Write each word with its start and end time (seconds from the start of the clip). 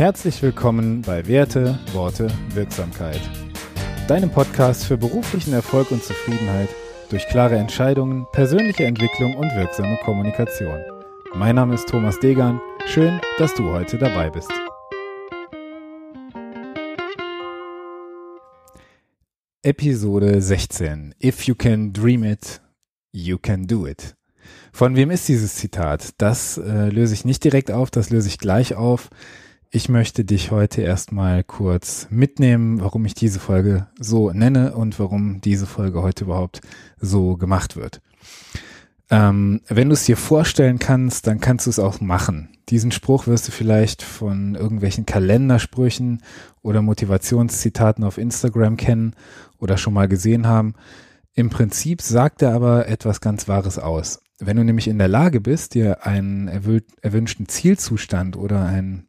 Herzlich 0.00 0.40
willkommen 0.42 1.02
bei 1.02 1.26
Werte, 1.26 1.78
Worte, 1.92 2.28
Wirksamkeit. 2.54 3.20
Deinem 4.08 4.30
Podcast 4.30 4.86
für 4.86 4.96
beruflichen 4.96 5.52
Erfolg 5.52 5.90
und 5.90 6.02
Zufriedenheit 6.02 6.70
durch 7.10 7.28
klare 7.28 7.58
Entscheidungen, 7.58 8.24
persönliche 8.32 8.86
Entwicklung 8.86 9.36
und 9.36 9.54
wirksame 9.54 9.98
Kommunikation. 10.02 10.80
Mein 11.34 11.56
Name 11.56 11.74
ist 11.74 11.86
Thomas 11.86 12.18
Degan. 12.18 12.62
Schön, 12.86 13.20
dass 13.36 13.54
du 13.54 13.72
heute 13.72 13.98
dabei 13.98 14.30
bist. 14.30 14.50
Episode 19.62 20.40
16. 20.40 21.14
If 21.22 21.42
you 21.42 21.54
can 21.54 21.92
dream 21.92 22.24
it, 22.24 22.62
you 23.12 23.36
can 23.36 23.66
do 23.66 23.86
it. 23.86 24.16
Von 24.72 24.96
wem 24.96 25.10
ist 25.10 25.28
dieses 25.28 25.56
Zitat? 25.56 26.14
Das 26.16 26.56
äh, 26.56 26.88
löse 26.88 27.12
ich 27.12 27.26
nicht 27.26 27.44
direkt 27.44 27.70
auf, 27.70 27.90
das 27.90 28.08
löse 28.08 28.28
ich 28.28 28.38
gleich 28.38 28.74
auf. 28.74 29.10
Ich 29.72 29.88
möchte 29.88 30.24
dich 30.24 30.50
heute 30.50 30.82
erstmal 30.82 31.44
kurz 31.44 32.08
mitnehmen, 32.10 32.80
warum 32.80 33.04
ich 33.04 33.14
diese 33.14 33.38
Folge 33.38 33.86
so 34.00 34.32
nenne 34.32 34.74
und 34.74 34.98
warum 34.98 35.40
diese 35.40 35.64
Folge 35.64 36.02
heute 36.02 36.24
überhaupt 36.24 36.60
so 36.98 37.36
gemacht 37.36 37.76
wird. 37.76 38.00
Ähm, 39.10 39.60
wenn 39.68 39.88
du 39.88 39.92
es 39.92 40.06
dir 40.06 40.16
vorstellen 40.16 40.80
kannst, 40.80 41.28
dann 41.28 41.38
kannst 41.38 41.66
du 41.66 41.70
es 41.70 41.78
auch 41.78 42.00
machen. 42.00 42.48
Diesen 42.68 42.90
Spruch 42.90 43.28
wirst 43.28 43.46
du 43.46 43.52
vielleicht 43.52 44.02
von 44.02 44.56
irgendwelchen 44.56 45.06
Kalendersprüchen 45.06 46.20
oder 46.62 46.82
Motivationszitaten 46.82 48.02
auf 48.02 48.18
Instagram 48.18 48.76
kennen 48.76 49.14
oder 49.58 49.76
schon 49.76 49.94
mal 49.94 50.08
gesehen 50.08 50.48
haben. 50.48 50.74
Im 51.32 51.48
Prinzip 51.48 52.02
sagt 52.02 52.42
er 52.42 52.54
aber 52.54 52.88
etwas 52.88 53.20
ganz 53.20 53.46
Wahres 53.46 53.78
aus. 53.78 54.20
Wenn 54.40 54.56
du 54.56 54.64
nämlich 54.64 54.88
in 54.88 54.98
der 54.98 55.06
Lage 55.06 55.40
bist, 55.40 55.74
dir 55.74 56.04
einen 56.04 56.48
erwünschten 56.48 57.46
Zielzustand 57.46 58.36
oder 58.36 58.64
ein 58.64 59.06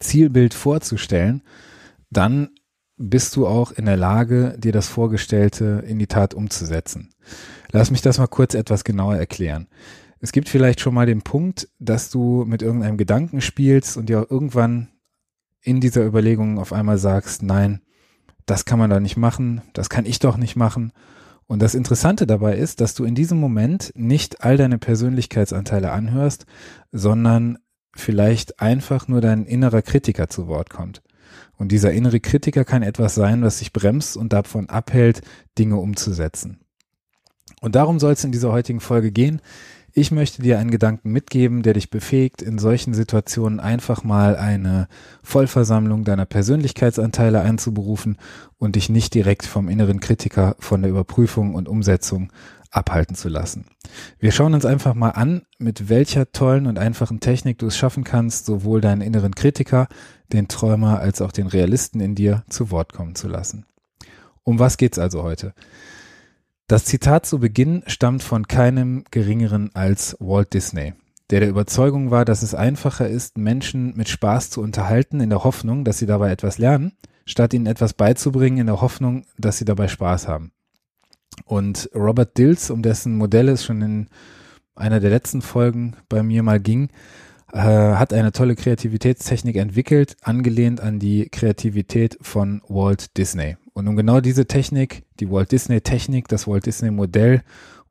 Zielbild 0.00 0.54
vorzustellen, 0.54 1.42
dann 2.10 2.50
bist 2.96 3.36
du 3.36 3.46
auch 3.46 3.72
in 3.72 3.86
der 3.86 3.96
Lage, 3.96 4.54
dir 4.58 4.72
das 4.72 4.88
Vorgestellte 4.88 5.82
in 5.86 5.98
die 5.98 6.06
Tat 6.06 6.34
umzusetzen. 6.34 7.10
Lass 7.72 7.90
mich 7.90 8.02
das 8.02 8.18
mal 8.18 8.26
kurz 8.26 8.54
etwas 8.54 8.84
genauer 8.84 9.16
erklären. 9.16 9.66
Es 10.20 10.30
gibt 10.30 10.48
vielleicht 10.48 10.80
schon 10.80 10.94
mal 10.94 11.06
den 11.06 11.22
Punkt, 11.22 11.68
dass 11.80 12.10
du 12.10 12.44
mit 12.46 12.62
irgendeinem 12.62 12.96
Gedanken 12.96 13.40
spielst 13.40 13.96
und 13.96 14.08
dir 14.08 14.26
irgendwann 14.30 14.88
in 15.60 15.80
dieser 15.80 16.04
Überlegung 16.04 16.58
auf 16.58 16.72
einmal 16.72 16.98
sagst, 16.98 17.42
nein, 17.42 17.80
das 18.46 18.64
kann 18.64 18.78
man 18.78 18.90
da 18.90 19.00
nicht 19.00 19.16
machen, 19.16 19.62
das 19.72 19.88
kann 19.88 20.06
ich 20.06 20.18
doch 20.18 20.36
nicht 20.36 20.56
machen. 20.56 20.92
Und 21.46 21.60
das 21.60 21.74
Interessante 21.74 22.26
dabei 22.26 22.56
ist, 22.56 22.80
dass 22.80 22.94
du 22.94 23.04
in 23.04 23.14
diesem 23.14 23.38
Moment 23.38 23.92
nicht 23.96 24.44
all 24.44 24.56
deine 24.56 24.78
Persönlichkeitsanteile 24.78 25.90
anhörst, 25.90 26.46
sondern 26.92 27.58
vielleicht 27.94 28.60
einfach 28.60 29.08
nur 29.08 29.20
dein 29.20 29.44
innerer 29.44 29.82
Kritiker 29.82 30.28
zu 30.28 30.46
Wort 30.46 30.70
kommt. 30.70 31.02
Und 31.56 31.70
dieser 31.70 31.92
innere 31.92 32.20
Kritiker 32.20 32.64
kann 32.64 32.82
etwas 32.82 33.14
sein, 33.14 33.42
was 33.42 33.58
sich 33.58 33.72
bremst 33.72 34.16
und 34.16 34.32
davon 34.32 34.68
abhält, 34.68 35.22
Dinge 35.58 35.76
umzusetzen. 35.76 36.58
Und 37.60 37.76
darum 37.76 38.00
soll 38.00 38.12
es 38.12 38.24
in 38.24 38.32
dieser 38.32 38.50
heutigen 38.52 38.80
Folge 38.80 39.12
gehen. 39.12 39.40
Ich 39.94 40.10
möchte 40.10 40.40
dir 40.40 40.58
einen 40.58 40.70
Gedanken 40.70 41.12
mitgeben, 41.12 41.62
der 41.62 41.74
dich 41.74 41.90
befähigt, 41.90 42.40
in 42.40 42.58
solchen 42.58 42.94
Situationen 42.94 43.60
einfach 43.60 44.04
mal 44.04 44.36
eine 44.36 44.88
Vollversammlung 45.22 46.04
deiner 46.04 46.24
Persönlichkeitsanteile 46.24 47.42
einzuberufen 47.42 48.16
und 48.58 48.76
dich 48.76 48.88
nicht 48.88 49.14
direkt 49.14 49.44
vom 49.44 49.68
inneren 49.68 50.00
Kritiker 50.00 50.56
von 50.58 50.80
der 50.80 50.90
Überprüfung 50.90 51.54
und 51.54 51.68
Umsetzung 51.68 52.32
abhalten 52.72 53.14
zu 53.14 53.28
lassen. 53.28 53.66
Wir 54.18 54.32
schauen 54.32 54.54
uns 54.54 54.64
einfach 54.64 54.94
mal 54.94 55.10
an, 55.10 55.42
mit 55.58 55.88
welcher 55.88 56.32
tollen 56.32 56.66
und 56.66 56.78
einfachen 56.78 57.20
Technik 57.20 57.58
du 57.58 57.66
es 57.66 57.76
schaffen 57.76 58.02
kannst, 58.02 58.46
sowohl 58.46 58.80
deinen 58.80 59.02
inneren 59.02 59.34
Kritiker, 59.34 59.88
den 60.32 60.48
Träumer 60.48 60.98
als 60.98 61.20
auch 61.20 61.32
den 61.32 61.46
Realisten 61.46 62.00
in 62.00 62.14
dir 62.14 62.44
zu 62.48 62.70
Wort 62.70 62.92
kommen 62.92 63.14
zu 63.14 63.28
lassen. 63.28 63.66
Um 64.42 64.58
was 64.58 64.76
geht's 64.76 64.98
also 64.98 65.22
heute? 65.22 65.54
Das 66.66 66.84
Zitat 66.86 67.26
zu 67.26 67.38
Beginn 67.38 67.82
stammt 67.86 68.22
von 68.22 68.48
keinem 68.48 69.04
geringeren 69.10 69.70
als 69.74 70.16
Walt 70.20 70.54
Disney, 70.54 70.94
der 71.30 71.40
der 71.40 71.50
Überzeugung 71.50 72.10
war, 72.10 72.24
dass 72.24 72.42
es 72.42 72.54
einfacher 72.54 73.08
ist, 73.08 73.36
Menschen 73.36 73.94
mit 73.94 74.08
Spaß 74.08 74.48
zu 74.48 74.62
unterhalten, 74.62 75.20
in 75.20 75.28
der 75.28 75.44
Hoffnung, 75.44 75.84
dass 75.84 75.98
sie 75.98 76.06
dabei 76.06 76.30
etwas 76.30 76.56
lernen, 76.56 76.92
statt 77.26 77.52
ihnen 77.52 77.66
etwas 77.66 77.92
beizubringen, 77.92 78.58
in 78.58 78.66
der 78.66 78.80
Hoffnung, 78.80 79.26
dass 79.36 79.58
sie 79.58 79.66
dabei 79.66 79.88
Spaß 79.88 80.28
haben. 80.28 80.52
Und 81.44 81.90
Robert 81.94 82.36
Dills, 82.38 82.70
um 82.70 82.82
dessen 82.82 83.16
Modell 83.16 83.48
es 83.48 83.64
schon 83.64 83.82
in 83.82 84.08
einer 84.74 85.00
der 85.00 85.10
letzten 85.10 85.42
Folgen 85.42 85.96
bei 86.08 86.22
mir 86.22 86.42
mal 86.42 86.60
ging, 86.60 86.88
äh, 87.52 87.58
hat 87.58 88.12
eine 88.12 88.32
tolle 88.32 88.56
Kreativitätstechnik 88.56 89.56
entwickelt, 89.56 90.16
angelehnt 90.22 90.80
an 90.80 90.98
die 90.98 91.28
Kreativität 91.28 92.18
von 92.22 92.62
Walt 92.68 93.16
Disney. 93.16 93.56
Und 93.74 93.88
um 93.88 93.96
genau 93.96 94.20
diese 94.20 94.46
Technik, 94.46 95.04
die 95.20 95.30
Walt 95.30 95.52
Disney 95.52 95.80
Technik, 95.80 96.28
das 96.28 96.46
Walt 96.46 96.66
Disney 96.66 96.90
Modell 96.90 97.42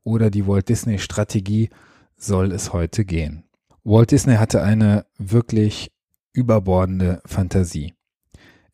oder 0.04 0.30
die 0.30 0.46
Walt 0.46 0.68
Disney 0.68 0.98
Strategie 0.98 1.70
soll 2.16 2.52
es 2.52 2.72
heute 2.72 3.04
gehen. 3.04 3.44
Walt 3.84 4.10
Disney 4.10 4.36
hatte 4.36 4.62
eine 4.62 5.06
wirklich 5.18 5.92
überbordende 6.32 7.20
Fantasie. 7.26 7.94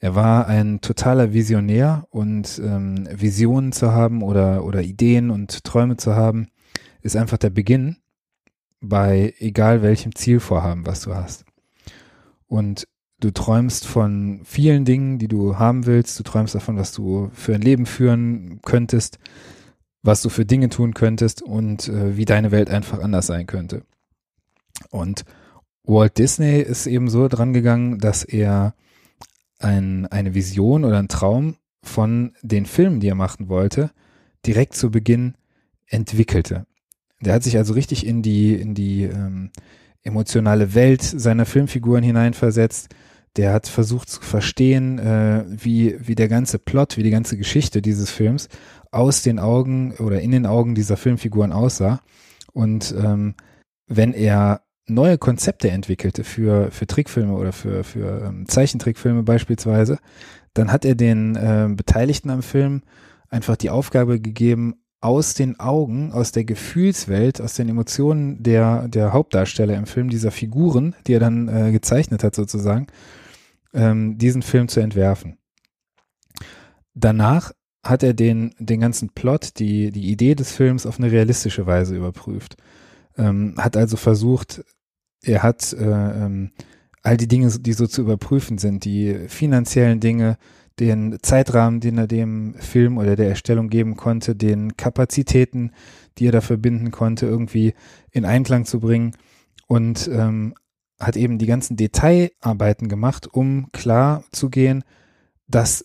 Er 0.01 0.15
war 0.15 0.47
ein 0.47 0.81
totaler 0.81 1.33
Visionär 1.33 2.07
und 2.11 2.61
ähm, 2.65 3.09
Visionen 3.13 3.73
zu 3.73 3.93
haben 3.93 4.23
oder, 4.23 4.65
oder 4.65 4.83
Ideen 4.83 5.31
und 5.31 5.65
Träume 5.65 5.97
zu 5.97 6.15
haben, 6.15 6.49
ist 7.03 7.17
einfach 7.17 7.39
der 7.39 7.51
Beginn 7.51 7.97
bei 8.81 9.35
egal 9.39 9.83
welchem 9.83 10.15
Zielvorhaben, 10.15 10.87
was 10.87 11.01
du 11.01 11.15
hast. 11.15 11.45
Und 12.47 12.87
du 13.19 13.33
träumst 13.33 13.87
von 13.87 14.41
vielen 14.45 14.85
Dingen, 14.85 15.19
die 15.19 15.27
du 15.27 15.59
haben 15.59 15.87
willst. 15.87 16.19
Du 16.19 16.23
träumst 16.23 16.55
davon, 16.55 16.77
was 16.77 16.93
du 16.93 17.31
für 17.33 17.55
ein 17.55 17.63
Leben 17.63 17.87
führen 17.87 18.61
könntest, 18.63 19.19
was 20.03 20.23
du 20.23 20.29
für 20.29 20.47
Dinge 20.47 20.69
tun 20.69 20.95
könntest 20.95 21.43
und 21.43 21.89
äh, 21.89 22.17
wie 22.17 22.25
deine 22.25 22.53
Welt 22.53 22.71
einfach 22.71 23.01
anders 23.01 23.27
sein 23.27 23.47
könnte. 23.47 23.83
Und 24.91 25.25
Walt 25.83 26.19
Disney 26.19 26.61
ist 26.61 26.87
eben 26.87 27.09
so 27.09 27.27
dran 27.27 27.53
gegangen, 27.53 27.99
dass 27.99 28.23
er 28.23 28.75
ein, 29.59 30.07
eine 30.07 30.35
Vision 30.35 30.85
oder 30.85 30.99
ein 30.99 31.09
Traum 31.09 31.57
von 31.83 32.33
den 32.43 32.67
Filmen, 32.67 33.01
die 33.01 33.09
er 33.09 33.15
machen 33.15 33.49
wollte, 33.49 33.91
direkt 34.47 34.75
zu 34.75 34.91
Beginn 34.91 35.35
entwickelte. 35.87 36.67
Der 37.21 37.35
hat 37.35 37.43
sich 37.43 37.57
also 37.57 37.73
richtig 37.73 38.07
in 38.07 38.23
die, 38.23 38.55
in 38.55 38.75
die 38.75 39.05
ähm, 39.05 39.51
emotionale 40.03 40.75
Welt 40.75 41.03
seiner 41.03 41.47
Filmfiguren 41.47 42.05
hineinversetzt. 42.05 42.95
Der 43.37 43.53
hat 43.53 43.69
versucht 43.69 44.09
zu 44.09 44.21
verstehen, 44.21 44.99
äh, 44.99 45.45
wie, 45.49 45.97
wie 46.01 46.15
der 46.15 46.29
ganze 46.29 46.59
Plot, 46.59 46.97
wie 46.97 47.03
die 47.03 47.11
ganze 47.11 47.37
Geschichte 47.37 47.83
dieses 47.83 48.11
Films 48.11 48.49
aus 48.91 49.23
den 49.23 49.39
Augen 49.39 49.93
oder 49.99 50.21
in 50.21 50.31
den 50.31 50.47
Augen 50.47 50.75
dieser 50.75 50.97
Filmfiguren 50.97 51.53
aussah. 51.53 52.01
Und 52.53 52.95
ähm, 52.99 53.35
wenn 53.87 54.13
er 54.13 54.63
neue 54.89 55.19
Konzepte 55.19 55.71
entwickelte 55.71 56.25
für, 56.25 56.71
für 56.71 56.87
Trickfilme 56.87 57.35
oder 57.35 57.53
für, 57.53 57.85
für 57.85 58.27
ähm, 58.27 58.49
Zeichentrickfilme 58.49 59.23
beispielsweise, 59.23 59.99
dann 60.55 60.73
hat 60.73 60.85
er 60.85 60.95
den 60.95 61.37
äh, 61.37 61.69
Beteiligten 61.75 62.31
am 62.31 62.43
Film 62.43 62.83
einfach 63.29 63.57
die 63.57 63.71
Aufgabe 63.71 64.21
gegeben, 64.21 64.77
aus 65.01 65.35
den 65.35 65.61
Augen, 65.61 66.13
aus 66.13 66.33
der 66.33 66.45
Gefühlswelt, 66.45 67.41
aus 67.41 67.55
den 67.55 67.69
Emotionen 67.69 68.43
der, 68.43 68.89
der 68.89 69.13
Hauptdarsteller 69.13 69.77
im 69.77 69.87
Film, 69.87 70.11
dieser 70.11 70.33
Figuren, 70.33 70.97
die 71.07 71.13
er 71.13 71.21
dann 71.21 71.49
äh, 71.49 71.71
gezeichnet 71.71 72.25
hat 72.25 72.35
sozusagen, 72.35 72.89
ähm, 73.73 74.19
diesen 74.19 74.43
Film 74.43 74.69
zu 74.69 74.81
entwerfen. 74.81 75.39
Danach 76.95 77.53
hat 77.85 78.03
er 78.03 78.13
den, 78.13 78.55
den 78.59 78.81
ganzen 78.81 79.11
Plot, 79.11 79.59
die, 79.61 79.93
die 79.93 80.11
Idee 80.11 80.35
des 80.35 80.51
Films 80.51 80.85
auf 80.85 80.99
eine 80.99 81.13
realistische 81.13 81.67
Weise 81.67 81.97
überprüft. 81.97 82.57
Ähm, 83.17 83.55
hat 83.57 83.77
also 83.77 83.97
versucht, 83.97 84.65
er 85.23 85.43
hat 85.43 85.73
äh, 85.73 85.85
ähm, 85.85 86.53
all 87.03 87.17
die 87.17 87.29
Dinge, 87.29 87.51
die 87.61 87.73
so 87.73 87.87
zu 87.87 88.03
überprüfen 88.03 88.59
sind, 88.59 88.85
die 88.85 89.15
finanziellen 89.29 90.01
Dinge, 90.01 90.39
den 90.79 91.19
Zeitrahmen, 91.23 91.81
den 91.81 91.99
er 91.99 92.07
dem 92.07 92.55
Film 92.55 92.99
oder 92.99 93.17
der 93.17 93.29
Erstellung 93.29 93.69
geben 93.69 93.97
konnte, 93.97 94.37
den 94.37 94.77
Kapazitäten, 94.77 95.73
die 96.19 96.29
er 96.29 96.33
da 96.33 96.41
verbinden 96.41 96.91
konnte, 96.91 97.27
irgendwie 97.27 97.75
in 98.13 98.25
Einklang 98.25 98.65
zu 98.65 98.79
bringen 98.81 99.17
und 99.67 100.09
ähm, 100.13 100.55
hat 101.01 101.17
eben 101.17 101.39
die 101.39 101.47
ganzen 101.47 101.77
Detailarbeiten 101.77 102.89
gemacht, 102.89 103.27
um 103.33 103.71
klar 103.73 104.25
zu 104.33 104.51
gehen, 104.51 104.85
dass 105.49 105.85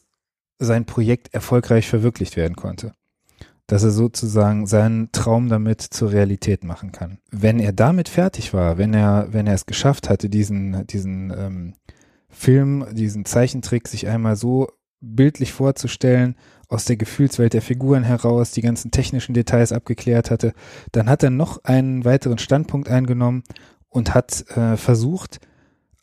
sein 0.60 0.86
Projekt 0.86 1.34
erfolgreich 1.34 1.88
verwirklicht 1.88 2.36
werden 2.36 2.56
konnte 2.56 2.94
dass 3.68 3.84
er 3.84 3.92
sozusagen 3.92 4.68
seinen 4.68 5.12
Traum 5.12 5.48
damit 5.50 5.82
zur 5.82 6.12
Realität 6.12 6.64
machen 6.64 6.92
kann. 6.92 7.20
Wenn 7.32 7.60
er 7.60 7.74
damit 7.74 8.10
fertig 8.10 8.54
war, 8.54 8.78
wenn 8.78 8.94
er, 8.94 9.28
wenn 9.32 9.48
er 9.48 9.54
es 9.54 9.66
geschafft 9.66 10.10
hatte, 10.10 10.30
diesen, 10.30 10.86
diesen 10.88 11.32
ähm, 11.32 11.74
Film, 12.30 12.86
diesen 12.92 13.26
Zeichentrick 13.26 13.88
sich 13.88 14.08
einmal 14.08 14.36
so 14.36 14.68
bildlich 15.00 15.54
vorzustellen, 15.54 16.36
aus 16.68 16.86
der 16.86 16.98
Gefühlswelt 16.98 17.54
der 17.54 17.62
Figuren 17.62 18.04
heraus, 18.04 18.52
die 18.52 18.62
ganzen 18.62 18.92
technischen 18.92 19.34
Details 19.34 19.72
abgeklärt 19.72 20.32
hatte, 20.32 20.54
dann 20.92 21.08
hat 21.08 21.24
er 21.24 21.30
noch 21.30 21.64
einen 21.64 22.04
weiteren 22.04 22.40
Standpunkt 22.40 22.90
eingenommen 22.90 23.44
und 23.90 24.14
hat 24.14 24.46
äh, 24.58 24.76
versucht, 24.76 25.40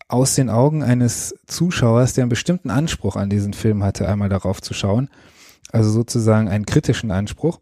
aus 0.06 0.34
den 0.34 0.50
Augen 0.50 0.82
eines 0.82 1.34
Zuschauers, 1.46 2.14
der 2.14 2.24
einen 2.24 2.30
bestimmten 2.30 2.70
Anspruch 2.70 3.16
an 3.16 3.30
diesen 3.30 3.52
Film 3.52 3.82
hatte, 3.82 4.08
einmal 4.08 4.28
darauf 4.28 4.60
zu 4.60 4.74
schauen. 4.74 5.08
Also 5.72 5.90
sozusagen 5.90 6.48
einen 6.48 6.66
kritischen 6.66 7.10
Anspruch. 7.10 7.60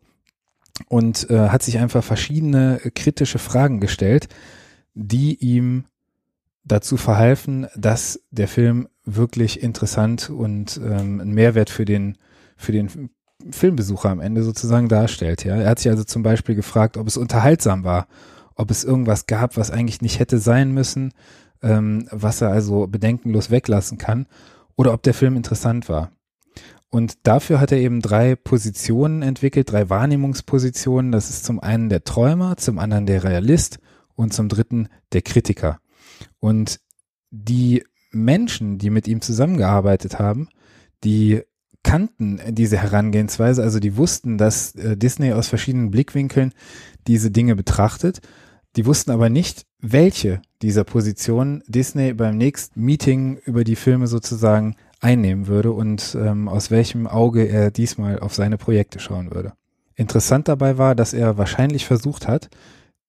Und 0.88 1.28
äh, 1.28 1.49
hat 1.49 1.62
sich 1.62 1.78
einfach 1.78 2.05
verschiedene 2.05 2.81
kritische 2.94 3.38
Fragen 3.38 3.81
gestellt, 3.81 4.28
die 4.94 5.34
ihm 5.34 5.84
dazu 6.64 6.96
verhalfen, 6.96 7.66
dass 7.75 8.20
der 8.31 8.46
Film 8.46 8.88
wirklich 9.05 9.62
interessant 9.62 10.31
und 10.31 10.76
ähm, 10.76 11.20
einen 11.20 11.32
Mehrwert 11.32 11.70
für 11.70 11.84
den, 11.84 12.16
für 12.56 12.72
den 12.72 13.10
Filmbesucher 13.50 14.11
am 14.11 14.20
Ende 14.20 14.43
sozusagen 14.43 14.88
darstellt. 14.88 15.44
Ja, 15.44 15.56
er 15.56 15.70
hat 15.70 15.78
sich 15.78 15.90
also 15.90 16.04
zum 16.04 16.22
Beispiel 16.22 16.54
gefragt, 16.54 16.96
ob 16.96 17.06
es 17.06 17.16
unterhaltsam 17.16 17.84
war, 17.84 18.06
ob 18.54 18.70
es 18.70 18.84
irgendwas 18.84 19.26
gab, 19.26 19.56
was 19.56 19.70
eigentlich 19.70 20.02
nicht 20.02 20.19
hätte 20.19 20.38
sein 20.38 20.72
müssen, 20.72 21.12
ähm, 21.62 22.06
was 22.11 22.40
er 22.40 22.50
also 22.50 22.87
bedenkenlos 22.87 23.50
weglassen 23.50 23.99
kann, 23.99 24.26
oder 24.76 24.93
ob 24.93 25.02
der 25.02 25.14
Film 25.14 25.37
interessant 25.37 25.88
war. 25.88 26.11
Und 26.90 27.26
dafür 27.26 27.61
hat 27.61 27.70
er 27.70 27.79
eben 27.79 28.00
drei 28.00 28.35
Positionen 28.35 29.23
entwickelt, 29.23 29.70
drei 29.70 29.90
Wahrnehmungspositionen. 29.90 31.12
Das 31.12 31.29
ist 31.29 31.44
zum 31.44 31.61
einen 31.61 31.88
der 31.88 32.05
Träumer, 32.05 32.56
zum 32.56 32.79
anderen 32.79 33.06
der 33.06 33.25
Realist 33.25 33.79
und 34.14 34.32
zum 34.32 34.49
dritten 34.49 34.88
der 35.12 35.23
Kritiker. 35.23 35.81
Und 36.40 36.81
die 37.31 37.85
Menschen, 38.11 38.79
die 38.79 38.90
mit 38.90 39.06
ihm 39.06 39.20
zusammengearbeitet 39.20 40.19
haben, 40.19 40.49
die 41.05 41.43
kannten 41.82 42.40
diese 42.49 42.79
Herangehensweise, 42.79 43.62
also 43.62 43.81
die 43.81 43.96
wussten, 43.96 44.38
dass 44.38 44.75
äh, 44.75 44.96
Disney 44.96 45.32
aus 45.32 45.49
verschiedenen 45.49 45.90
Blickwinkeln 45.90 46.52
diese 47.06 47.31
Dinge 47.31 47.55
betrachtet. 47.55 48.20
Die 48.76 48.87
wussten 48.87 49.11
aber 49.11 49.31
nicht, 49.31 49.67
welche 49.81 50.43
dieser 50.61 50.85
Positionen 50.85 51.62
Disney 51.67 52.12
beim 52.14 52.37
nächsten 52.37 52.81
Meeting 52.81 53.37
über 53.44 53.64
die 53.64 53.76
Filme 53.76 54.06
sozusagen 54.06 54.76
einnehmen 55.00 55.46
würde 55.46 55.72
und 55.72 56.16
ähm, 56.20 56.48
aus 56.48 56.70
welchem 56.70 57.06
Auge 57.06 57.44
er 57.44 57.70
diesmal 57.70 58.18
auf 58.18 58.34
seine 58.34 58.58
Projekte 58.58 58.98
schauen 58.98 59.32
würde. 59.32 59.52
Interessant 59.94 60.48
dabei 60.48 60.78
war, 60.78 60.94
dass 60.94 61.12
er 61.12 61.38
wahrscheinlich 61.38 61.86
versucht 61.86 62.28
hat, 62.28 62.50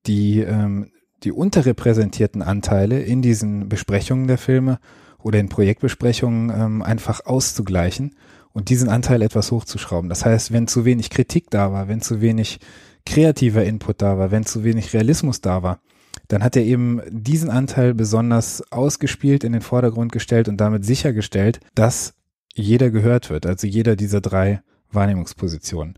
die, 0.05 0.39
ähm, 0.41 0.91
die 1.23 1.31
unterrepräsentierten 1.31 2.41
Anteile 2.41 3.01
in 3.01 3.21
diesen 3.21 3.69
Besprechungen 3.69 4.27
der 4.27 4.37
Filme 4.37 4.79
oder 5.17 5.39
in 5.39 5.49
Projektbesprechungen 5.49 6.49
ähm, 6.49 6.81
einfach 6.81 7.25
auszugleichen 7.25 8.15
und 8.53 8.69
diesen 8.69 8.89
Anteil 8.89 9.21
etwas 9.21 9.51
hochzuschrauben. 9.51 10.09
Das 10.09 10.25
heißt, 10.25 10.51
wenn 10.51 10.67
zu 10.67 10.85
wenig 10.85 11.09
Kritik 11.09 11.49
da 11.49 11.71
war, 11.71 11.87
wenn 11.87 12.01
zu 12.01 12.21
wenig 12.21 12.59
kreativer 13.05 13.63
Input 13.63 14.01
da 14.01 14.17
war, 14.17 14.31
wenn 14.31 14.45
zu 14.45 14.63
wenig 14.63 14.93
Realismus 14.93 15.41
da 15.41 15.63
war, 15.63 15.79
dann 16.27 16.43
hat 16.43 16.55
er 16.55 16.63
eben 16.63 17.01
diesen 17.09 17.49
Anteil 17.49 17.93
besonders 17.93 18.63
ausgespielt, 18.71 19.43
in 19.43 19.51
den 19.51 19.61
Vordergrund 19.61 20.11
gestellt 20.11 20.47
und 20.47 20.57
damit 20.57 20.85
sichergestellt, 20.85 21.59
dass 21.75 22.13
jeder 22.53 22.91
gehört 22.91 23.29
wird, 23.29 23.45
also 23.45 23.67
jeder 23.67 23.95
dieser 23.95 24.21
drei 24.21 24.61
Wahrnehmungspositionen. 24.91 25.97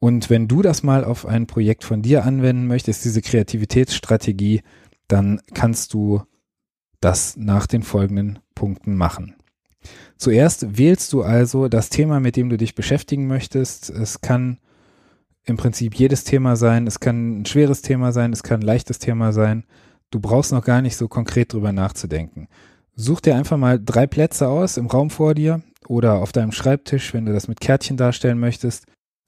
Und 0.00 0.30
wenn 0.30 0.48
du 0.48 0.62
das 0.62 0.82
mal 0.82 1.04
auf 1.04 1.26
ein 1.26 1.46
Projekt 1.46 1.84
von 1.84 2.02
dir 2.02 2.24
anwenden 2.24 2.66
möchtest, 2.66 3.04
diese 3.04 3.22
Kreativitätsstrategie, 3.22 4.62
dann 5.08 5.40
kannst 5.54 5.94
du 5.94 6.22
das 7.00 7.36
nach 7.36 7.66
den 7.66 7.82
folgenden 7.82 8.38
Punkten 8.54 8.96
machen. 8.96 9.34
Zuerst 10.16 10.76
wählst 10.76 11.12
du 11.12 11.22
also 11.22 11.68
das 11.68 11.88
Thema, 11.88 12.20
mit 12.20 12.36
dem 12.36 12.48
du 12.48 12.56
dich 12.56 12.74
beschäftigen 12.74 13.26
möchtest. 13.26 13.90
Es 13.90 14.20
kann 14.20 14.58
im 15.48 15.56
Prinzip 15.56 15.94
jedes 15.94 16.24
Thema 16.24 16.56
sein. 16.56 16.86
Es 16.86 17.00
kann 17.00 17.40
ein 17.40 17.46
schweres 17.46 17.82
Thema 17.82 18.12
sein, 18.12 18.32
es 18.32 18.42
kann 18.42 18.60
ein 18.60 18.66
leichtes 18.66 18.98
Thema 18.98 19.32
sein. 19.32 19.64
Du 20.10 20.20
brauchst 20.20 20.52
noch 20.52 20.64
gar 20.64 20.82
nicht 20.82 20.96
so 20.96 21.08
konkret 21.08 21.52
drüber 21.52 21.72
nachzudenken. 21.72 22.48
Such 22.94 23.20
dir 23.20 23.36
einfach 23.36 23.56
mal 23.56 23.80
drei 23.82 24.06
Plätze 24.06 24.48
aus 24.48 24.76
im 24.76 24.86
Raum 24.86 25.10
vor 25.10 25.34
dir 25.34 25.62
oder 25.86 26.14
auf 26.14 26.32
deinem 26.32 26.52
Schreibtisch, 26.52 27.14
wenn 27.14 27.26
du 27.26 27.32
das 27.32 27.48
mit 27.48 27.60
Kärtchen 27.60 27.96
darstellen 27.96 28.38
möchtest. 28.38 28.86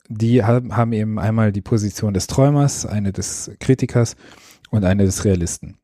Die 0.09 0.43
haben 0.43 0.91
eben 0.93 1.19
einmal 1.19 1.51
die 1.51 1.61
Position 1.61 2.13
des 2.13 2.27
Träumers, 2.27 2.85
eine 2.85 3.13
des 3.13 3.51
Kritikers 3.59 4.15
und 4.69 4.83
eine 4.83 5.05
des 5.05 5.23
Realisten. 5.23 5.77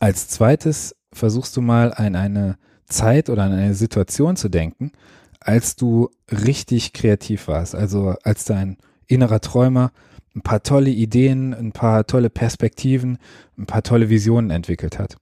Als 0.00 0.28
zweites 0.28 0.96
versuchst 1.12 1.56
du 1.56 1.60
mal 1.60 1.92
an 1.94 2.16
eine 2.16 2.56
Zeit 2.86 3.30
oder 3.30 3.44
an 3.44 3.52
eine 3.52 3.74
Situation 3.74 4.36
zu 4.36 4.48
denken, 4.48 4.92
als 5.38 5.76
du 5.76 6.10
richtig 6.30 6.92
kreativ 6.92 7.46
warst, 7.46 7.74
also 7.74 8.16
als 8.24 8.44
dein 8.44 8.78
innerer 9.06 9.40
Träumer 9.40 9.92
ein 10.34 10.42
paar 10.42 10.62
tolle 10.62 10.90
Ideen, 10.90 11.54
ein 11.54 11.72
paar 11.72 12.06
tolle 12.06 12.28
Perspektiven, 12.28 13.18
ein 13.56 13.66
paar 13.66 13.82
tolle 13.82 14.10
Visionen 14.10 14.50
entwickelt 14.50 14.98
hat. 14.98 15.16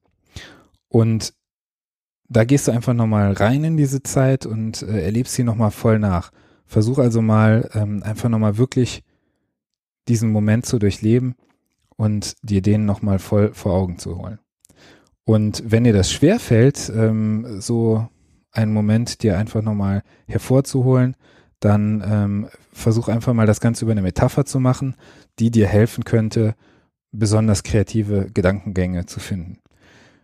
Und 0.89 1.35
da 2.29 2.45
gehst 2.45 2.67
du 2.67 2.73
einfach 2.73 2.95
nochmal 2.95 3.33
rein 3.33 3.63
in 3.65 3.77
diese 3.77 4.03
Zeit 4.03 4.45
und 4.45 4.83
äh, 4.83 5.05
erlebst 5.05 5.35
sie 5.35 5.45
nochmal 5.45 5.71
voll 5.71 5.99
nach. 5.99 6.33
Versuch 6.67 6.99
also 6.99 7.23
mal 7.23 7.71
ähm, 7.75 8.03
einfach 8.03 8.29
nochmal 8.29 8.59
wirklich 8.59 9.05
diesen 10.09 10.33
Moment 10.33 10.67
zu 10.67 10.79
durchleben 10.79 11.37
und 11.97 12.35
dir 12.43 12.63
den 12.63 12.85
nochmal 12.85 13.19
voll 13.19 13.55
vor 13.55 13.73
Augen 13.73 13.99
zu 13.99 14.19
holen. 14.19 14.41
Und 15.25 15.63
wenn 15.67 15.85
dir 15.85 15.93
das 15.93 16.11
schwerfällt, 16.11 16.93
ähm, 16.95 17.61
so 17.61 18.09
einen 18.51 18.73
Moment 18.73 19.23
dir 19.23 19.39
einfach 19.39 19.63
nochmal 19.63 20.03
hervorzuholen, 20.27 21.17
dann 21.65 22.05
ähm, 22.07 22.49
versuch 22.73 23.09
einfach 23.09 23.33
mal 23.33 23.47
das 23.47 23.61
Ganze 23.61 23.85
über 23.85 23.93
eine 23.93 24.03
Metapher 24.03 24.45
zu 24.45 24.61
machen, 24.61 24.97
die 25.39 25.51
dir 25.51 25.67
helfen 25.67 26.05
könnte, 26.05 26.55
besonders 27.11 27.63
kreative 27.63 28.29
Gedankengänge 28.33 29.07
zu 29.07 29.21
finden. 29.21 29.59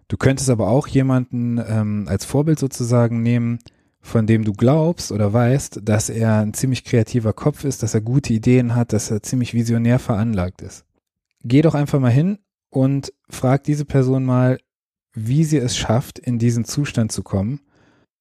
Du 0.09 0.17
könntest 0.17 0.51
aber 0.51 0.69
auch 0.69 0.87
jemanden 0.87 1.59
ähm, 1.59 2.07
als 2.09 2.25
Vorbild 2.25 2.59
sozusagen 2.59 3.23
nehmen, 3.23 3.61
von 4.01 4.27
dem 4.27 4.45
du 4.45 4.53
glaubst 4.53 5.13
oder 5.13 5.33
weißt, 5.33 5.81
dass 5.85 6.11
er 6.11 6.41
ein 6.41 6.55
ziemlich 6.55 6.85
kreativer 6.85 7.33
Kopf 7.33 7.65
ist, 7.65 7.83
dass 7.83 7.95
er 7.95 8.01
gute 8.01 8.33
Ideen 8.33 8.75
hat, 8.75 8.93
dass 8.93 9.11
er 9.11 9.23
ziemlich 9.23 9.55
visionär 9.55 9.99
veranlagt 9.99 10.63
ist. 10.63 10.85
Geh 11.43 11.63
doch 11.63 11.75
einfach 11.75 12.01
mal 12.01 12.11
hin 12.11 12.39
und 12.71 13.13
frag 13.29 13.65
diese 13.65 13.85
Person 13.85 14.25
mal, 14.25 14.59
wie 15.13 15.45
sie 15.45 15.59
es 15.59 15.77
schafft, 15.77 16.19
in 16.19 16.39
diesen 16.39 16.65
Zustand 16.65 17.13
zu 17.13 17.23
kommen 17.23 17.61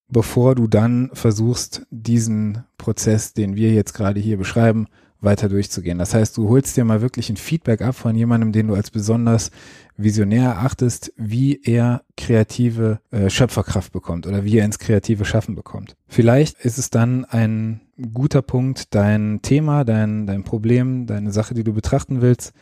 bevor 0.10 0.56
du 0.56 0.68
dann 0.68 1.10
versuchst, 1.14 1.86
diesen 1.92 2.64
Prozess, 2.78 3.34
den 3.34 3.56
wir 3.56 3.74
jetzt 3.74 3.94
gerade 3.94 4.20
hier 4.20 4.38
beschreiben, 4.38 4.88
weiter 5.22 5.50
durchzugehen. 5.50 5.98
Das 5.98 6.14
heißt, 6.14 6.38
du 6.38 6.48
holst 6.48 6.78
dir 6.78 6.86
mal 6.86 7.02
wirklich 7.02 7.30
ein 7.30 7.38
Feedback 7.38 7.82
ab 7.82 7.96
von 7.96 8.16
jemandem, 8.16 8.52
den 8.52 8.68
du 8.68 8.76
als 8.76 8.90
besonders 8.90 9.52
visionär 9.98 10.52
erachtest, 10.52 11.12
wie 11.18 11.60
er 11.62 12.04
kreative 12.16 13.00
äh, 13.12 13.30
Schöpferkraft 13.30 13.92
bekommt 13.92 14.28
oder 14.28 14.46
wie 14.46 14.58
er 14.58 14.66
ins 14.66 14.80
kreative 14.80 15.26
Schaffen 15.26 15.56
bekommt. 15.56 15.98
Vielleicht 16.08 16.60
ist 16.64 16.78
es 16.78 16.90
dann 16.90 17.26
ein 17.26 17.82
guter 18.14 18.42
Punkt, 18.42 18.96
dein 18.96 19.42
Thema, 19.42 19.84
dein, 19.84 20.26
dein 20.26 20.44
Problem, 20.44 21.06
deine 21.06 21.34
Sache, 21.34 21.54
die 21.54 21.66
du 21.66 21.74
betrachten 21.74 22.22
willst, 22.22 22.54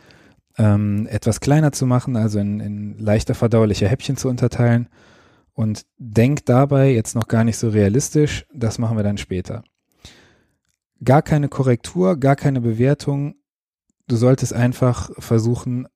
ähm, 0.58 1.08
etwas 1.12 1.40
kleiner 1.40 1.72
zu 1.72 1.86
machen, 1.86 2.16
also 2.16 2.40
in, 2.40 2.60
in 2.60 2.98
leichter 2.98 3.36
verdauliche 3.36 3.88
Häppchen 3.88 4.18
zu 4.18 4.30
unterteilen 4.30 4.90
und 5.58 5.88
denk 5.98 6.46
dabei 6.46 6.92
jetzt 6.92 7.16
noch 7.16 7.28
gar 7.28 7.44
nicht 7.44 7.58
so 7.58 7.70
realistisch, 7.70 8.46
das 8.54 8.78
machen 8.78 8.96
wir 8.96 9.04
dann 9.04 9.18
später. 9.18 9.64
Gar 11.04 11.24
keine 11.24 11.50
Korrektur, 11.50 12.16
gar 12.16 12.36
keine 12.36 12.62
Bewertung. 12.62 13.34
Du 14.08 14.18
solltest 14.18 14.54
einfach 14.54 15.10
versuchen, 15.18 15.88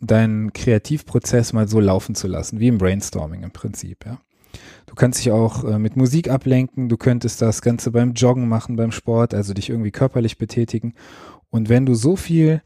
deinen 0.00 0.54
Kreativprozess 0.54 1.52
mal 1.52 1.68
so 1.68 1.80
laufen 1.80 2.14
zu 2.14 2.28
lassen, 2.28 2.60
wie 2.60 2.68
im 2.68 2.78
Brainstorming 2.78 3.42
im 3.42 3.50
Prinzip, 3.50 4.06
ja. 4.06 4.20
Du 4.86 4.94
kannst 4.94 5.18
dich 5.18 5.32
auch 5.32 5.64
äh, 5.64 5.78
mit 5.78 5.96
Musik 5.96 6.30
ablenken, 6.30 6.88
du 6.88 6.96
könntest 6.96 7.42
das 7.42 7.60
Ganze 7.60 7.90
beim 7.90 8.14
Joggen 8.14 8.48
machen, 8.48 8.76
beim 8.76 8.90
Sport, 8.90 9.34
also 9.34 9.52
dich 9.52 9.68
irgendwie 9.68 9.90
körperlich 9.90 10.38
betätigen. 10.38 10.94
Und 11.50 11.68
wenn 11.68 11.84
du 11.84 11.94
so 11.94 12.16
viel 12.16 12.62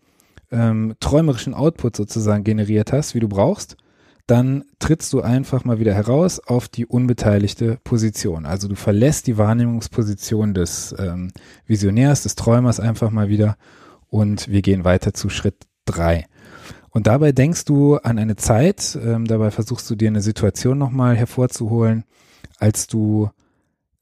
ähm, 0.53 0.95
träumerischen 1.01 1.53
Output 1.53 1.97
sozusagen 1.97 2.45
generiert 2.45 2.93
hast, 2.93 3.17
wie 3.17 3.21
du 3.21 3.29
brauchst, 3.29 3.77
dann 4.27 4.65
trittst 4.79 5.13
du 5.13 5.21
einfach 5.21 5.65
mal 5.65 5.81
wieder 5.81 5.95
heraus 5.95 6.39
auf 6.41 6.69
die 6.69 6.87
unbeteiligte 6.87 7.79
Position. 7.85 8.47
Also 8.47 8.69
du 8.69 8.75
verlässt 8.75 9.27
die 9.27 9.39
Wahrnehmungsposition 9.39 10.55
des 10.55 10.95
ähm, 10.99 11.33
Visionärs, 11.67 12.23
des 12.23 12.35
Träumers 12.35 12.81
einfach 12.81 13.11
mal 13.11 13.29
wieder 13.29 13.57
und 14.09 14.49
wir 14.49 14.63
gehen 14.63 14.85
weiter 14.85 15.15
zu 15.15 15.29
Schritt 15.29 15.67
drei. 15.85 16.27
Und 16.91 17.07
dabei 17.07 17.33
denkst 17.33 17.65
du 17.65 17.97
an 17.97 18.19
eine 18.19 18.37
Zeit, 18.37 18.99
ähm, 19.03 19.27
dabei 19.27 19.51
versuchst 19.51 19.89
du 19.89 19.97
dir 19.97 20.09
eine 20.09 20.21
Situation 20.21 20.79
nochmal 20.79 21.17
hervorzuholen, 21.17 22.05
als 22.59 22.87
du 22.87 23.31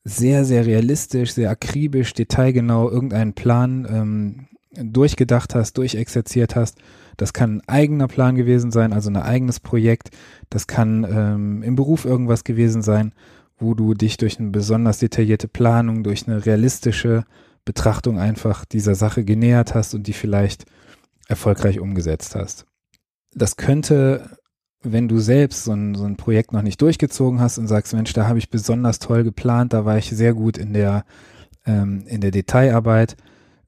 sehr, 0.03 0.45
sehr 0.45 0.67
realistisch, 0.67 1.33
sehr 1.33 1.51
akribisch, 1.51 2.13
detailgenau 2.15 2.91
irgendeinen 2.91 3.35
Plan 3.35 3.87
ähm, 3.89 4.47
durchgedacht 4.83 5.55
hast, 5.55 5.79
durchexerziert 5.79 6.57
hast 6.57 6.79
das 7.21 7.35
kann 7.35 7.59
ein 7.59 7.69
eigener 7.69 8.09
Plan 8.09 8.35
gewesen 8.35 8.71
sein, 8.71 8.95
also 8.95 9.11
ein 9.11 9.17
eigenes 9.17 9.61
Projekt. 9.61 10.11
Das 10.49 10.67
kann 10.67 11.05
ähm, 11.05 11.63
im 11.63 11.77
Beruf 11.77 12.07
irgendwas 12.07 12.45
gewesen 12.45 12.81
sein, 12.81 13.13
wo 13.59 13.75
du 13.75 13.93
dich 13.93 14.17
durch 14.17 14.41
eine 14.41 14.49
besonders 14.49 15.01
detaillierte 15.01 15.47
Planung, 15.47 16.03
durch 16.03 16.27
eine 16.27 16.47
realistische 16.47 17.25
Betrachtung 17.67 18.19
einfach 18.19 18.65
dieser 18.65 18.95
Sache 18.95 19.23
genähert 19.23 19.75
hast 19.75 19.93
und 19.95 20.07
die 20.07 20.15
vielleicht 20.15 20.65
erfolgreich 21.29 21.79
umgesetzt 21.79 22.35
hast. 22.35 22.65
Das 23.35 23.57
könnte 23.57 24.39
wenn 24.83 25.09
du 25.09 25.19
selbst 25.19 25.65
so 25.65 25.73
ein, 25.73 25.95
so 25.95 26.05
ein 26.05 26.17
Projekt 26.17 26.55
noch 26.55 26.63
nicht 26.63 26.81
durchgezogen 26.81 27.39
hast 27.39 27.59
und 27.59 27.67
sagst, 27.67 27.93
Mensch, 27.93 28.15
da 28.15 28.27
habe 28.27 28.39
ich 28.39 28.49
besonders 28.49 28.99
toll 28.99 29.25
geplant, 29.25 29.75
da 29.75 29.85
war 29.85 29.99
ich 29.99 30.09
sehr 30.09 30.33
gut 30.33 30.57
in 30.57 30.73
der, 30.73 31.05
ähm, 31.67 32.05
in 32.07 32.23
der 32.23 32.31
Detailarbeit. 32.31 33.19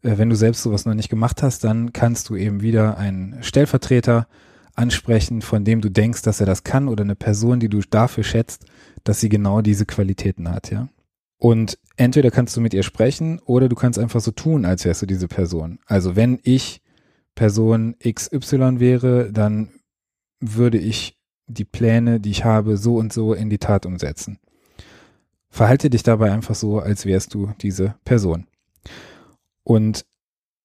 Äh, 0.02 0.18
wenn 0.18 0.30
du 0.30 0.36
selbst 0.36 0.62
sowas 0.62 0.84
noch 0.84 0.94
nicht 0.94 1.08
gemacht 1.08 1.42
hast, 1.42 1.64
dann 1.64 1.92
kannst 1.92 2.28
du 2.28 2.36
eben 2.36 2.62
wieder 2.62 2.98
einen 2.98 3.42
Stellvertreter 3.42 4.26
ansprechen, 4.74 5.42
von 5.42 5.64
dem 5.64 5.80
du 5.80 5.90
denkst, 5.90 6.22
dass 6.22 6.40
er 6.40 6.46
das 6.46 6.64
kann 6.64 6.88
oder 6.88 7.04
eine 7.04 7.16
Person, 7.16 7.60
die 7.60 7.68
du 7.68 7.80
dafür 7.80 8.24
schätzt, 8.24 8.64
dass 9.04 9.20
sie 9.20 9.28
genau 9.28 9.60
diese 9.60 9.86
Qualitäten 9.86 10.50
hat, 10.50 10.70
ja. 10.70 10.88
Und 11.38 11.76
entweder 11.96 12.30
kannst 12.30 12.56
du 12.56 12.60
mit 12.60 12.72
ihr 12.72 12.84
sprechen 12.84 13.40
oder 13.40 13.68
du 13.68 13.74
kannst 13.74 13.98
einfach 13.98 14.20
so 14.20 14.30
tun, 14.30 14.64
als 14.64 14.84
wärst 14.84 15.02
du 15.02 15.06
diese 15.06 15.26
Person. 15.26 15.80
Also 15.86 16.14
wenn 16.14 16.38
ich 16.44 16.82
Person 17.34 17.96
XY 17.98 18.78
wäre, 18.78 19.32
dann 19.32 19.70
würde 20.38 20.78
ich 20.78 21.18
die 21.48 21.64
Pläne, 21.64 22.20
die 22.20 22.30
ich 22.30 22.44
habe, 22.44 22.76
so 22.76 22.94
und 22.96 23.12
so 23.12 23.34
in 23.34 23.50
die 23.50 23.58
Tat 23.58 23.86
umsetzen. 23.86 24.38
Verhalte 25.48 25.90
dich 25.90 26.04
dabei 26.04 26.30
einfach 26.30 26.54
so, 26.54 26.78
als 26.78 27.06
wärst 27.06 27.34
du 27.34 27.50
diese 27.60 27.96
Person. 28.04 28.46
Und 29.64 30.04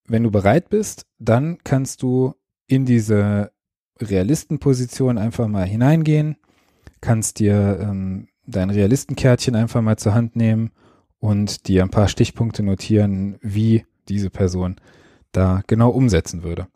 wenn 0.07 0.23
du 0.23 0.31
bereit 0.31 0.69
bist, 0.69 1.05
dann 1.19 1.57
kannst 1.63 2.01
du 2.01 2.33
in 2.67 2.85
diese 2.85 3.51
Realistenposition 3.99 5.17
einfach 5.17 5.47
mal 5.47 5.65
hineingehen, 5.65 6.37
kannst 7.01 7.39
dir 7.39 7.79
ähm, 7.81 8.27
dein 8.45 8.69
Realistenkärtchen 8.69 9.55
einfach 9.55 9.81
mal 9.81 9.97
zur 9.97 10.13
Hand 10.13 10.35
nehmen 10.35 10.71
und 11.19 11.67
dir 11.67 11.83
ein 11.83 11.89
paar 11.89 12.07
Stichpunkte 12.07 12.63
notieren, 12.63 13.37
wie 13.41 13.85
diese 14.07 14.29
Person 14.29 14.77
da 15.31 15.61
genau 15.67 15.89
umsetzen 15.89 16.43
würde. 16.43 16.67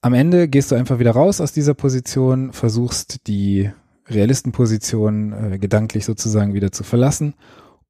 Am 0.00 0.14
Ende 0.14 0.48
gehst 0.48 0.70
du 0.70 0.76
einfach 0.76 0.98
wieder 0.98 1.10
raus 1.10 1.40
aus 1.40 1.52
dieser 1.52 1.74
Position, 1.74 2.52
versuchst 2.52 3.26
die 3.26 3.70
Realistenposition 4.06 5.32
äh, 5.32 5.58
gedanklich 5.58 6.04
sozusagen 6.04 6.54
wieder 6.54 6.72
zu 6.72 6.84
verlassen 6.84 7.34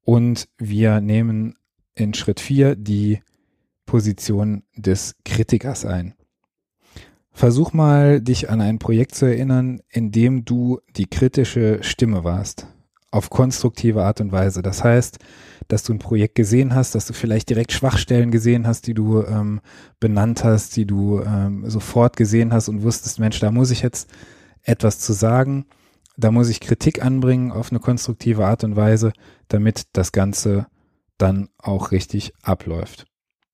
und 0.03 0.49
wir 0.57 1.01
nehmen 1.01 1.55
in 1.95 2.13
Schritt 2.13 2.39
vier 2.39 2.75
die 2.75 3.21
Position 3.89 4.61
des 4.77 5.15
Kritikers 5.25 5.83
ein. 5.83 6.13
Versuch 7.31 7.73
mal, 7.73 8.21
dich 8.21 8.51
an 8.51 8.61
ein 8.61 8.77
Projekt 8.77 9.15
zu 9.15 9.25
erinnern, 9.25 9.81
in 9.89 10.11
dem 10.11 10.45
du 10.45 10.79
die 10.95 11.07
kritische 11.07 11.79
Stimme 11.81 12.23
warst. 12.23 12.67
Auf 13.09 13.31
konstruktive 13.31 14.03
Art 14.03 14.21
und 14.21 14.31
Weise. 14.31 14.61
Das 14.61 14.83
heißt, 14.83 15.17
dass 15.69 15.81
du 15.81 15.93
ein 15.93 15.97
Projekt 15.97 16.35
gesehen 16.35 16.75
hast, 16.75 16.93
dass 16.93 17.07
du 17.07 17.13
vielleicht 17.13 17.49
direkt 17.49 17.71
Schwachstellen 17.71 18.29
gesehen 18.29 18.67
hast, 18.67 18.85
die 18.85 18.93
du 18.93 19.23
ähm, 19.23 19.59
benannt 19.99 20.43
hast, 20.43 20.75
die 20.75 20.85
du 20.85 21.23
ähm, 21.23 21.67
sofort 21.67 22.15
gesehen 22.15 22.53
hast 22.53 22.69
und 22.69 22.83
wusstest, 22.83 23.19
Mensch, 23.19 23.39
da 23.39 23.49
muss 23.49 23.71
ich 23.71 23.81
jetzt 23.81 24.07
etwas 24.61 24.99
zu 24.99 25.13
sagen, 25.13 25.65
da 26.15 26.29
muss 26.29 26.49
ich 26.49 26.59
Kritik 26.59 27.03
anbringen 27.03 27.51
auf 27.51 27.71
eine 27.71 27.79
konstruktive 27.79 28.45
Art 28.45 28.63
und 28.63 28.75
Weise, 28.75 29.13
damit 29.47 29.87
das 29.93 30.11
Ganze 30.11 30.67
dann 31.17 31.49
auch 31.57 31.91
richtig 31.91 32.33
abläuft. 32.43 33.08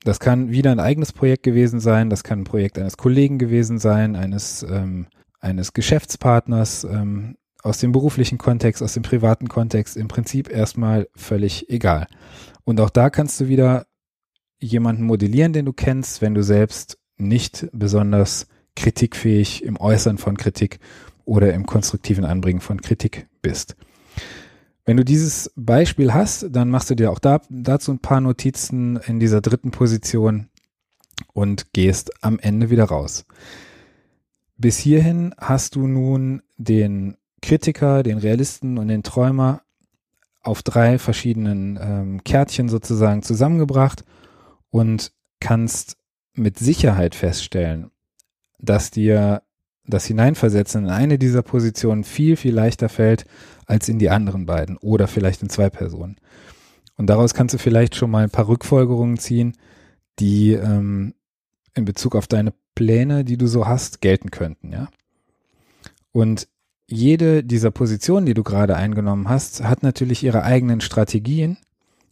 Das 0.05 0.19
kann 0.19 0.51
wieder 0.51 0.71
ein 0.71 0.79
eigenes 0.79 1.11
Projekt 1.11 1.41
gewesen 1.41 1.79
sein, 1.79 2.11
das 2.11 2.23
kann 2.23 2.41
ein 2.41 2.43
Projekt 2.43 2.77
eines 2.77 2.95
Kollegen 2.95 3.39
gewesen 3.39 3.79
sein, 3.79 4.15
eines, 4.15 4.61
ähm, 4.61 5.07
eines 5.39 5.73
Geschäftspartners, 5.73 6.83
ähm, 6.83 7.37
aus 7.63 7.79
dem 7.79 7.91
beruflichen 7.91 8.37
Kontext, 8.37 8.83
aus 8.83 8.93
dem 8.93 9.01
privaten 9.01 9.49
Kontext 9.49 9.97
im 9.97 10.07
Prinzip 10.07 10.51
erstmal 10.51 11.07
völlig 11.15 11.71
egal. 11.71 12.05
Und 12.65 12.79
auch 12.79 12.91
da 12.91 13.09
kannst 13.09 13.39
du 13.39 13.47
wieder 13.47 13.87
jemanden 14.59 15.05
modellieren, 15.05 15.53
den 15.53 15.65
du 15.65 15.73
kennst, 15.73 16.21
wenn 16.21 16.35
du 16.35 16.43
selbst 16.43 16.99
nicht 17.17 17.67
besonders 17.73 18.45
kritikfähig 18.75 19.63
im 19.63 19.75
Äußern 19.79 20.19
von 20.19 20.37
Kritik 20.37 20.77
oder 21.23 21.51
im 21.51 21.65
konstruktiven 21.65 22.25
Anbringen 22.25 22.61
von 22.61 22.79
Kritik 22.79 23.27
bist. 23.41 23.75
Wenn 24.85 24.97
du 24.97 25.03
dieses 25.03 25.51
Beispiel 25.55 26.13
hast, 26.13 26.47
dann 26.51 26.69
machst 26.69 26.91
du 26.91 26.95
dir 26.95 27.11
auch 27.11 27.19
da, 27.19 27.41
dazu 27.49 27.91
ein 27.91 27.99
paar 27.99 28.21
Notizen 28.21 28.97
in 28.97 29.19
dieser 29.19 29.41
dritten 29.41 29.71
Position 29.71 30.49
und 31.33 31.73
gehst 31.73 32.23
am 32.23 32.37
Ende 32.37 32.69
wieder 32.69 32.85
raus. 32.85 33.25
Bis 34.57 34.77
hierhin 34.77 35.33
hast 35.37 35.75
du 35.75 35.87
nun 35.87 36.43
den 36.57 37.17
Kritiker, 37.41 38.03
den 38.03 38.19
Realisten 38.19 38.77
und 38.77 38.87
den 38.87 39.03
Träumer 39.03 39.61
auf 40.43 40.61
drei 40.61 40.99
verschiedenen 40.99 41.79
ähm, 41.81 42.23
Kärtchen 42.23 42.69
sozusagen 42.69 43.23
zusammengebracht 43.23 44.05
und 44.69 45.11
kannst 45.39 45.97
mit 46.33 46.59
Sicherheit 46.59 47.15
feststellen, 47.15 47.89
dass 48.59 48.91
dir 48.91 49.41
das 49.87 50.05
Hineinversetzen 50.05 50.85
in 50.85 50.89
eine 50.89 51.17
dieser 51.17 51.41
Positionen 51.41 52.03
viel, 52.03 52.35
viel 52.35 52.53
leichter 52.53 52.89
fällt 52.89 53.25
als 53.65 53.89
in 53.89 53.99
die 53.99 54.09
anderen 54.09 54.45
beiden 54.45 54.77
oder 54.77 55.07
vielleicht 55.07 55.41
in 55.41 55.49
zwei 55.49 55.69
Personen. 55.69 56.17
Und 56.97 57.07
daraus 57.07 57.33
kannst 57.33 57.53
du 57.53 57.57
vielleicht 57.57 57.95
schon 57.95 58.11
mal 58.11 58.23
ein 58.23 58.29
paar 58.29 58.47
Rückfolgerungen 58.47 59.17
ziehen, 59.17 59.53
die 60.19 60.53
ähm, 60.53 61.13
in 61.73 61.85
Bezug 61.85 62.15
auf 62.15 62.27
deine 62.27 62.53
Pläne, 62.73 63.25
die 63.25 63.37
du 63.37 63.47
so 63.47 63.67
hast, 63.67 64.01
gelten 64.01 64.31
könnten, 64.31 64.71
ja. 64.71 64.87
Und 66.11 66.47
jede 66.87 67.43
dieser 67.43 67.71
Positionen, 67.71 68.25
die 68.25 68.33
du 68.33 68.43
gerade 68.43 68.75
eingenommen 68.75 69.27
hast, 69.27 69.63
hat 69.63 69.83
natürlich 69.83 70.23
ihre 70.23 70.43
eigenen 70.43 70.81
Strategien 70.81 71.57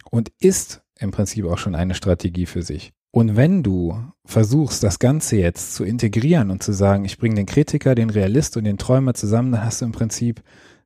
und 0.10 0.32
ist 0.40 0.82
im 1.00 1.12
Prinzip 1.12 1.46
auch 1.46 1.58
schon 1.58 1.76
eine 1.76 1.96
Strategie 1.96 2.46
für 2.46 2.64
sich. 2.64 2.92
Und 3.12 3.36
wenn 3.36 3.62
du 3.62 3.96
versuchst, 4.26 4.84
das 4.84 4.98
Ganze 4.98 5.38
jetzt 5.38 5.76
zu 5.76 5.84
integrieren 5.84 6.50
und 6.50 6.64
zu 6.64 6.74
sagen, 6.74 7.06
ich 7.06 7.20
bringe 7.20 7.36
den 7.36 7.46
Kritiker, 7.46 7.94
den 7.94 8.10
Realist 8.10 8.58
und 8.58 8.64
den 8.64 8.80
Träumer 8.80 9.14
zusammen, 9.14 9.52
dann 9.52 9.64
hast 9.64 9.82
du 9.82 9.86
im 9.86 9.92
Prinzip 9.92 10.42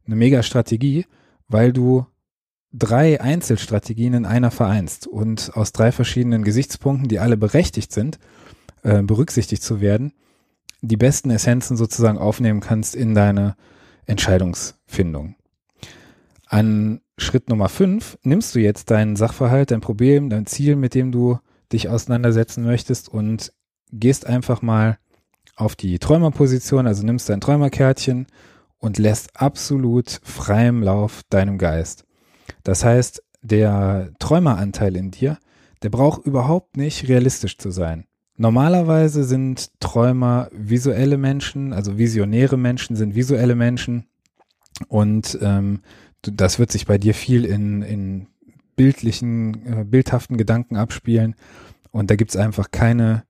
eine 0.07 0.15
mega 0.15 0.43
Strategie, 0.43 1.05
weil 1.47 1.73
du 1.73 2.05
drei 2.73 3.21
Einzelstrategien 3.21 4.13
in 4.13 4.25
einer 4.25 4.51
vereinst 4.51 5.07
und 5.07 5.51
aus 5.55 5.71
drei 5.71 5.91
verschiedenen 5.91 6.43
Gesichtspunkten, 6.43 7.07
die 7.07 7.19
alle 7.19 7.37
berechtigt 7.37 7.91
sind, 7.91 8.19
äh, 8.83 9.01
berücksichtigt 9.01 9.63
zu 9.63 9.81
werden, 9.81 10.13
die 10.81 10.97
besten 10.97 11.29
Essenzen 11.29 11.77
sozusagen 11.77 12.17
aufnehmen 12.17 12.59
kannst 12.59 12.95
in 12.95 13.15
deine 13.15 13.55
Entscheidungsfindung. 14.05 15.35
An 16.45 17.01
Schritt 17.17 17.49
Nummer 17.49 17.67
fünf 17.67 18.17
nimmst 18.23 18.55
du 18.55 18.59
jetzt 18.59 18.91
deinen 18.91 19.15
Sachverhalt, 19.15 19.71
dein 19.71 19.81
Problem, 19.81 20.29
dein 20.29 20.45
Ziel, 20.45 20.75
mit 20.75 20.93
dem 20.93 21.11
du 21.11 21.39
dich 21.73 21.89
auseinandersetzen 21.89 22.63
möchtest 22.63 23.09
und 23.09 23.51
gehst 23.91 24.25
einfach 24.27 24.61
mal 24.61 24.97
auf 25.55 25.75
die 25.75 25.99
Träumerposition, 25.99 26.87
also 26.87 27.03
nimmst 27.03 27.29
dein 27.29 27.41
Träumerkärtchen 27.41 28.27
und 28.79 28.97
lässt 28.97 29.39
absolut 29.39 30.19
freiem 30.23 30.83
Lauf 30.83 31.23
deinem 31.29 31.57
Geist. 31.57 32.05
Das 32.63 32.83
heißt, 32.83 33.23
der 33.41 34.11
Träumeranteil 34.19 34.95
in 34.95 35.11
dir, 35.11 35.37
der 35.83 35.89
braucht 35.89 36.25
überhaupt 36.25 36.77
nicht 36.77 37.07
realistisch 37.07 37.57
zu 37.57 37.71
sein. 37.71 38.05
Normalerweise 38.35 39.23
sind 39.23 39.71
Träumer 39.79 40.49
visuelle 40.51 41.17
Menschen, 41.17 41.73
also 41.73 41.97
visionäre 41.97 42.57
Menschen 42.57 42.95
sind 42.95 43.15
visuelle 43.15 43.55
Menschen 43.55 44.05
und 44.87 45.37
ähm, 45.41 45.81
das 46.21 46.59
wird 46.59 46.71
sich 46.71 46.85
bei 46.85 46.99
dir 46.99 47.15
viel 47.15 47.45
in, 47.45 47.81
in 47.81 48.27
bildlichen, 48.75 49.65
äh, 49.65 49.83
bildhaften 49.85 50.37
Gedanken 50.37 50.77
abspielen 50.77 51.35
und 51.91 52.11
da 52.11 52.15
gibt's 52.15 52.35
einfach 52.35 52.69
keine 52.69 53.23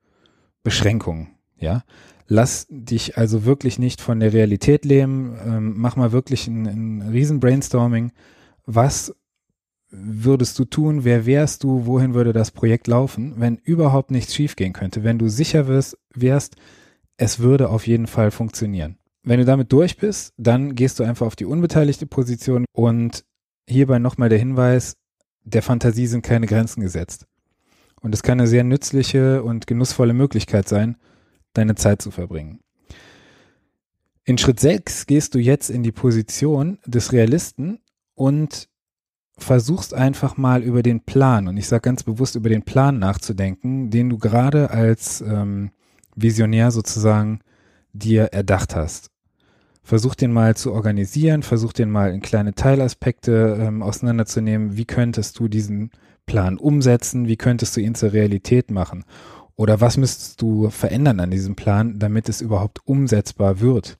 Beschränkungen, 0.63 1.29
ja. 1.57 1.83
Lass 2.27 2.67
dich 2.69 3.17
also 3.17 3.45
wirklich 3.45 3.79
nicht 3.79 4.01
von 4.01 4.19
der 4.19 4.33
Realität 4.33 4.83
lähmen, 4.83 5.37
ähm, 5.45 5.73
mach 5.77 5.95
mal 5.95 6.11
wirklich 6.11 6.47
ein, 6.47 6.65
ein 6.65 7.01
riesen 7.09 7.39
Brainstorming. 7.39 8.11
Was 8.65 9.15
würdest 9.89 10.59
du 10.59 10.65
tun? 10.65 11.05
Wer 11.05 11.25
wärst 11.25 11.63
du? 11.63 11.85
Wohin 11.85 12.13
würde 12.13 12.33
das 12.33 12.51
Projekt 12.51 12.87
laufen, 12.87 13.35
wenn 13.37 13.55
überhaupt 13.55 14.11
nichts 14.11 14.35
schiefgehen 14.35 14.73
könnte? 14.73 15.03
Wenn 15.03 15.17
du 15.17 15.29
sicher 15.29 15.67
wirst, 15.67 15.97
wärst, 16.13 16.57
es 17.15 17.39
würde 17.39 17.69
auf 17.69 17.87
jeden 17.87 18.07
Fall 18.07 18.31
funktionieren. 18.31 18.97
Wenn 19.23 19.39
du 19.39 19.45
damit 19.45 19.71
durch 19.71 19.97
bist, 19.97 20.33
dann 20.37 20.75
gehst 20.75 20.99
du 20.99 21.03
einfach 21.03 21.25
auf 21.25 21.35
die 21.35 21.45
unbeteiligte 21.45 22.05
Position 22.05 22.65
und 22.73 23.25
hierbei 23.67 23.99
nochmal 23.99 24.29
der 24.29 24.39
Hinweis, 24.39 24.97
der 25.43 25.61
Fantasie 25.61 26.07
sind 26.07 26.23
keine 26.23 26.47
Grenzen 26.47 26.81
gesetzt. 26.81 27.25
Und 28.01 28.13
es 28.13 28.21
kann 28.21 28.39
eine 28.39 28.47
sehr 28.47 28.63
nützliche 28.63 29.43
und 29.43 29.65
genussvolle 29.65 30.13
Möglichkeit 30.13 30.67
sein, 30.67 30.97
deine 31.57 31.75
Zeit 31.75 32.01
zu 32.01 32.11
verbringen. 32.11 32.59
In 34.23 34.37
Schritt 34.37 34.59
6 34.59 35.05
gehst 35.05 35.35
du 35.35 35.39
jetzt 35.39 35.69
in 35.69 35.83
die 35.83 35.91
Position 35.91 36.79
des 36.85 37.13
Realisten 37.13 37.79
und 38.13 38.67
versuchst 39.37 39.93
einfach 39.93 40.37
mal 40.37 40.63
über 40.63 40.83
den 40.83 41.01
Plan, 41.01 41.47
und 41.47 41.57
ich 41.57 41.67
sage 41.67 41.81
ganz 41.81 42.03
bewusst 42.03 42.35
über 42.35 42.49
den 42.49 42.63
Plan 42.63 42.99
nachzudenken, 42.99 43.89
den 43.89 44.09
du 44.09 44.17
gerade 44.17 44.71
als 44.71 45.21
ähm, 45.21 45.71
Visionär 46.15 46.71
sozusagen 46.71 47.39
dir 47.93 48.25
erdacht 48.33 48.75
hast. 48.75 49.11
Versuch 49.83 50.15
den 50.15 50.33
mal 50.33 50.57
zu 50.57 50.73
organisieren, 50.73 51.43
versuch 51.43 51.71
den 51.71 51.89
mal 51.89 52.11
in 52.11 52.21
kleine 52.21 52.53
Teilaspekte 52.53 53.57
ähm, 53.61 53.81
auseinanderzunehmen. 53.81 54.75
Wie 54.75 54.85
könntest 54.85 55.39
du 55.39 55.47
diesen 55.47 55.91
Plan 56.25 56.57
umsetzen? 56.57 57.27
Wie 57.27 57.37
könntest 57.37 57.77
du 57.77 57.81
ihn 57.81 57.95
zur 57.95 58.11
Realität 58.11 58.71
machen? 58.71 59.05
Oder 59.57 59.81
was 59.81 59.97
müsstest 59.97 60.41
du 60.41 60.69
verändern 60.69 61.19
an 61.19 61.31
diesem 61.31 61.55
Plan, 61.55 61.97
damit 61.99 62.29
es 62.29 62.41
überhaupt 62.41 62.79
umsetzbar 62.85 63.59
wird? 63.59 63.97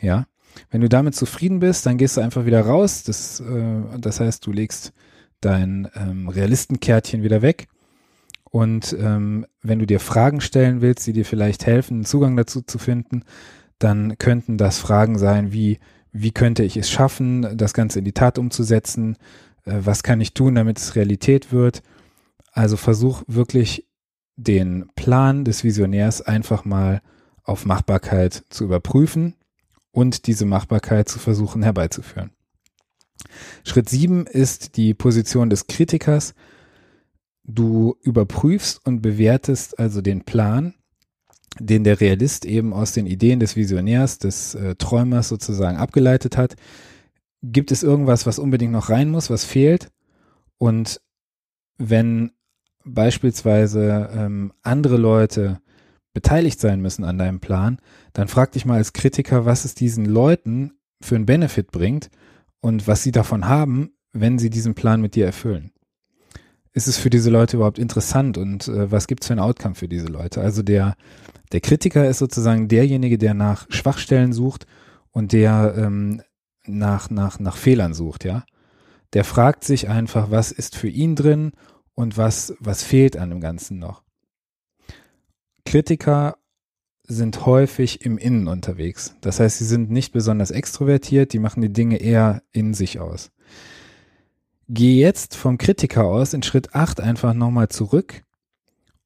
Ja. 0.00 0.26
Wenn 0.70 0.82
du 0.82 0.88
damit 0.88 1.16
zufrieden 1.16 1.58
bist, 1.58 1.84
dann 1.86 1.96
gehst 1.96 2.16
du 2.16 2.20
einfach 2.20 2.44
wieder 2.44 2.60
raus. 2.60 3.02
Das, 3.02 3.40
äh, 3.40 3.98
das 3.98 4.20
heißt, 4.20 4.46
du 4.46 4.52
legst 4.52 4.92
dein 5.40 5.88
ähm, 5.96 6.28
Realistenkärtchen 6.28 7.22
wieder 7.22 7.42
weg. 7.42 7.66
Und 8.44 8.94
ähm, 9.00 9.46
wenn 9.62 9.80
du 9.80 9.86
dir 9.86 9.98
Fragen 9.98 10.40
stellen 10.40 10.80
willst, 10.80 11.06
die 11.06 11.12
dir 11.12 11.24
vielleicht 11.24 11.66
helfen, 11.66 11.94
einen 11.94 12.04
Zugang 12.04 12.36
dazu 12.36 12.60
zu 12.60 12.78
finden, 12.78 13.24
dann 13.78 14.16
könnten 14.18 14.58
das 14.58 14.78
Fragen 14.78 15.18
sein 15.18 15.50
wie, 15.52 15.80
wie 16.12 16.30
könnte 16.30 16.62
ich 16.62 16.76
es 16.76 16.90
schaffen, 16.90 17.56
das 17.56 17.74
Ganze 17.74 17.98
in 17.98 18.04
die 18.04 18.12
Tat 18.12 18.38
umzusetzen? 18.38 19.16
Äh, 19.64 19.78
was 19.80 20.02
kann 20.02 20.20
ich 20.20 20.34
tun, 20.34 20.54
damit 20.54 20.78
es 20.78 20.94
Realität 20.94 21.52
wird? 21.52 21.82
Also 22.52 22.76
versuch 22.76 23.22
wirklich 23.26 23.86
den 24.36 24.90
Plan 24.96 25.44
des 25.44 25.64
Visionärs 25.64 26.22
einfach 26.22 26.64
mal 26.64 27.02
auf 27.42 27.66
Machbarkeit 27.66 28.44
zu 28.48 28.64
überprüfen 28.64 29.36
und 29.92 30.26
diese 30.26 30.44
Machbarkeit 30.46 31.08
zu 31.08 31.18
versuchen 31.18 31.62
herbeizuführen. 31.62 32.30
Schritt 33.64 33.88
sieben 33.88 34.26
ist 34.26 34.76
die 34.76 34.94
Position 34.94 35.50
des 35.50 35.66
Kritikers. 35.66 36.34
Du 37.44 37.96
überprüfst 38.02 38.80
und 38.84 39.02
bewertest 39.02 39.78
also 39.78 40.00
den 40.00 40.24
Plan, 40.24 40.74
den 41.60 41.84
der 41.84 42.00
Realist 42.00 42.44
eben 42.44 42.72
aus 42.72 42.92
den 42.92 43.06
Ideen 43.06 43.38
des 43.38 43.54
Visionärs, 43.54 44.18
des 44.18 44.54
äh, 44.54 44.74
Träumers 44.76 45.28
sozusagen 45.28 45.76
abgeleitet 45.76 46.36
hat. 46.36 46.56
Gibt 47.42 47.70
es 47.70 47.82
irgendwas, 47.82 48.26
was 48.26 48.38
unbedingt 48.38 48.72
noch 48.72 48.88
rein 48.88 49.10
muss, 49.10 49.30
was 49.30 49.44
fehlt? 49.44 49.90
Und 50.58 51.00
wenn 51.76 52.32
beispielsweise 52.84 54.10
ähm, 54.14 54.52
andere 54.62 54.96
Leute 54.96 55.60
beteiligt 56.12 56.60
sein 56.60 56.80
müssen 56.80 57.04
an 57.04 57.18
deinem 57.18 57.40
Plan, 57.40 57.78
dann 58.12 58.28
frag 58.28 58.52
dich 58.52 58.64
mal 58.64 58.76
als 58.76 58.92
Kritiker, 58.92 59.44
was 59.44 59.64
es 59.64 59.74
diesen 59.74 60.04
Leuten 60.04 60.72
für 61.00 61.16
einen 61.16 61.26
Benefit 61.26 61.72
bringt 61.72 62.08
und 62.60 62.86
was 62.86 63.02
sie 63.02 63.12
davon 63.12 63.48
haben, 63.48 63.90
wenn 64.12 64.38
sie 64.38 64.48
diesen 64.48 64.74
Plan 64.74 65.00
mit 65.00 65.16
dir 65.16 65.26
erfüllen. 65.26 65.72
Ist 66.72 66.88
es 66.88 66.98
für 66.98 67.10
diese 67.10 67.30
Leute 67.30 67.56
überhaupt 67.56 67.78
interessant 67.78 68.38
und 68.38 68.68
äh, 68.68 68.90
was 68.90 69.06
gibt 69.06 69.22
es 69.22 69.28
für 69.28 69.34
ein 69.34 69.40
Outcome 69.40 69.74
für 69.74 69.88
diese 69.88 70.06
Leute? 70.06 70.40
Also 70.40 70.62
der, 70.62 70.94
der 71.52 71.60
Kritiker 71.60 72.08
ist 72.08 72.18
sozusagen 72.18 72.68
derjenige, 72.68 73.18
der 73.18 73.34
nach 73.34 73.66
Schwachstellen 73.70 74.32
sucht 74.32 74.66
und 75.10 75.32
der 75.32 75.74
ähm, 75.76 76.22
nach, 76.66 77.10
nach, 77.10 77.38
nach 77.38 77.56
Fehlern 77.56 77.94
sucht, 77.94 78.24
ja. 78.24 78.44
Der 79.12 79.22
fragt 79.22 79.62
sich 79.62 79.88
einfach, 79.88 80.32
was 80.32 80.50
ist 80.50 80.74
für 80.74 80.88
ihn 80.88 81.14
drin 81.14 81.52
und 81.94 82.16
was, 82.16 82.54
was 82.60 82.82
fehlt 82.82 83.16
an 83.16 83.30
dem 83.30 83.40
Ganzen 83.40 83.78
noch. 83.78 84.02
Kritiker 85.64 86.36
sind 87.06 87.44
häufig 87.44 88.04
im 88.04 88.18
Innen 88.18 88.48
unterwegs. 88.48 89.14
Das 89.20 89.40
heißt, 89.40 89.58
sie 89.58 89.66
sind 89.66 89.90
nicht 89.90 90.12
besonders 90.12 90.50
extrovertiert, 90.50 91.32
die 91.32 91.38
machen 91.38 91.60
die 91.60 91.72
Dinge 91.72 91.98
eher 91.98 92.42
in 92.52 92.74
sich 92.74 92.98
aus. 92.98 93.30
Geh 94.68 94.98
jetzt 94.98 95.36
vom 95.36 95.58
Kritiker 95.58 96.04
aus 96.04 96.32
in 96.32 96.42
Schritt 96.42 96.74
8 96.74 97.00
einfach 97.00 97.34
nochmal 97.34 97.68
zurück 97.68 98.24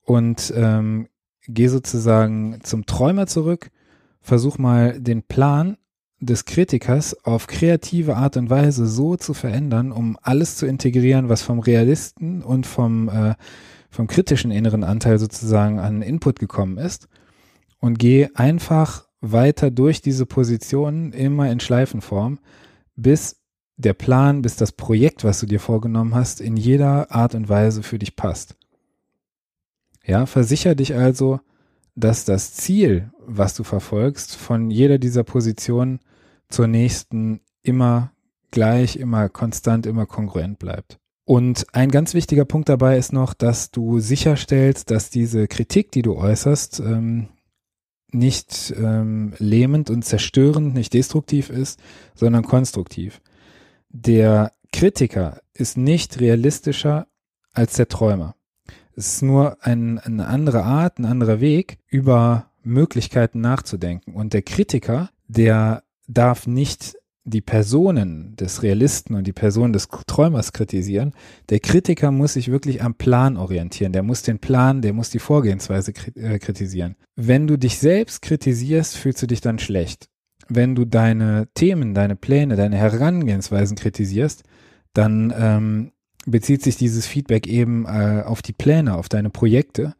und 0.04 0.52
ähm, 0.56 1.08
geh 1.48 1.66
sozusagen 1.66 2.60
zum 2.62 2.86
Träumer 2.86 3.26
zurück, 3.26 3.70
versuch 4.20 4.58
mal 4.58 5.00
den 5.00 5.24
Plan 5.24 5.76
des 6.20 6.44
Kritikers 6.44 7.24
auf 7.24 7.46
kreative 7.46 8.16
Art 8.16 8.36
und 8.36 8.50
Weise 8.50 8.86
so 8.86 9.16
zu 9.16 9.34
verändern, 9.34 9.92
um 9.92 10.18
alles 10.22 10.56
zu 10.56 10.66
integrieren, 10.66 11.28
was 11.28 11.42
vom 11.42 11.60
Realisten 11.60 12.42
und 12.42 12.66
vom, 12.66 13.08
äh, 13.08 13.34
vom 13.90 14.06
kritischen 14.08 14.50
inneren 14.50 14.84
Anteil 14.84 15.18
sozusagen 15.18 15.78
an 15.78 16.02
Input 16.02 16.38
gekommen 16.38 16.78
ist 16.78 17.08
und 17.78 17.98
geh 17.98 18.28
einfach 18.34 19.06
weiter 19.20 19.70
durch 19.70 20.00
diese 20.00 20.26
Positionen 20.26 21.12
immer 21.12 21.50
in 21.50 21.60
Schleifenform, 21.60 22.38
bis 22.96 23.36
der 23.76 23.94
Plan, 23.94 24.42
bis 24.42 24.56
das 24.56 24.72
Projekt, 24.72 25.22
was 25.22 25.38
du 25.38 25.46
dir 25.46 25.60
vorgenommen 25.60 26.14
hast, 26.14 26.40
in 26.40 26.56
jeder 26.56 27.12
Art 27.12 27.34
und 27.36 27.48
Weise 27.48 27.84
für 27.84 27.98
dich 27.98 28.16
passt. 28.16 28.56
Ja, 30.04 30.26
versicher 30.26 30.74
dich 30.74 30.94
also, 30.94 31.40
dass 31.94 32.24
das 32.24 32.54
Ziel, 32.54 33.10
was 33.26 33.54
du 33.54 33.62
verfolgst, 33.62 34.36
von 34.36 34.70
jeder 34.70 34.98
dieser 34.98 35.22
Positionen 35.22 36.00
zur 36.48 36.66
nächsten 36.66 37.40
immer 37.62 38.12
gleich, 38.50 38.96
immer 38.96 39.28
konstant, 39.28 39.86
immer 39.86 40.06
kongruent 40.06 40.58
bleibt. 40.58 40.98
Und 41.24 41.66
ein 41.74 41.90
ganz 41.90 42.14
wichtiger 42.14 42.46
Punkt 42.46 42.70
dabei 42.70 42.96
ist 42.96 43.12
noch, 43.12 43.34
dass 43.34 43.70
du 43.70 43.98
sicherstellst, 43.98 44.90
dass 44.90 45.10
diese 45.10 45.46
Kritik, 45.46 45.92
die 45.92 46.00
du 46.00 46.16
äußerst, 46.16 46.80
ähm, 46.80 47.28
nicht 48.10 48.74
ähm, 48.78 49.34
lähmend 49.36 49.90
und 49.90 50.06
zerstörend, 50.06 50.72
nicht 50.72 50.94
destruktiv 50.94 51.50
ist, 51.50 51.78
sondern 52.14 52.44
konstruktiv. 52.44 53.20
Der 53.90 54.52
Kritiker 54.72 55.42
ist 55.52 55.76
nicht 55.76 56.18
realistischer 56.20 57.06
als 57.52 57.74
der 57.74 57.88
Träumer. 57.88 58.34
Es 58.96 59.14
ist 59.14 59.22
nur 59.22 59.58
ein, 59.60 59.98
eine 59.98 60.26
andere 60.26 60.64
Art, 60.64 60.98
ein 60.98 61.04
anderer 61.04 61.40
Weg, 61.40 61.78
über 61.88 62.50
Möglichkeiten 62.62 63.40
nachzudenken. 63.40 64.14
Und 64.14 64.32
der 64.32 64.42
Kritiker, 64.42 65.10
der 65.26 65.82
darf 66.08 66.46
nicht 66.46 66.96
die 67.24 67.42
Personen 67.42 68.34
des 68.36 68.62
Realisten 68.62 69.14
und 69.14 69.26
die 69.26 69.32
Person 69.32 69.72
des 69.72 69.88
Träumers 70.06 70.52
kritisieren. 70.52 71.12
Der 71.50 71.60
Kritiker 71.60 72.10
muss 72.10 72.32
sich 72.32 72.50
wirklich 72.50 72.82
am 72.82 72.94
Plan 72.94 73.36
orientieren. 73.36 73.92
Der 73.92 74.02
muss 74.02 74.22
den 74.22 74.38
Plan, 74.38 74.80
der 74.80 74.94
muss 74.94 75.10
die 75.10 75.18
Vorgehensweise 75.18 75.92
äh, 76.14 76.38
kritisieren. 76.38 76.96
Wenn 77.16 77.46
du 77.46 77.58
dich 77.58 77.78
selbst 77.78 78.22
kritisierst, 78.22 78.96
fühlst 78.96 79.22
du 79.22 79.26
dich 79.26 79.42
dann 79.42 79.58
schlecht. 79.58 80.08
Wenn 80.48 80.74
du 80.74 80.86
deine 80.86 81.48
Themen, 81.52 81.92
deine 81.92 82.16
Pläne, 82.16 82.56
deine 82.56 82.76
Herangehensweisen 82.76 83.76
kritisierst, 83.76 84.44
dann 84.94 85.32
ähm, 85.36 85.92
bezieht 86.24 86.62
sich 86.62 86.76
dieses 86.76 87.06
Feedback 87.06 87.46
eben 87.46 87.84
äh, 87.84 88.22
auf 88.24 88.40
die 88.40 88.54
Pläne, 88.54 88.94
auf 88.94 89.10
deine 89.10 89.28
Projekte 89.28 89.94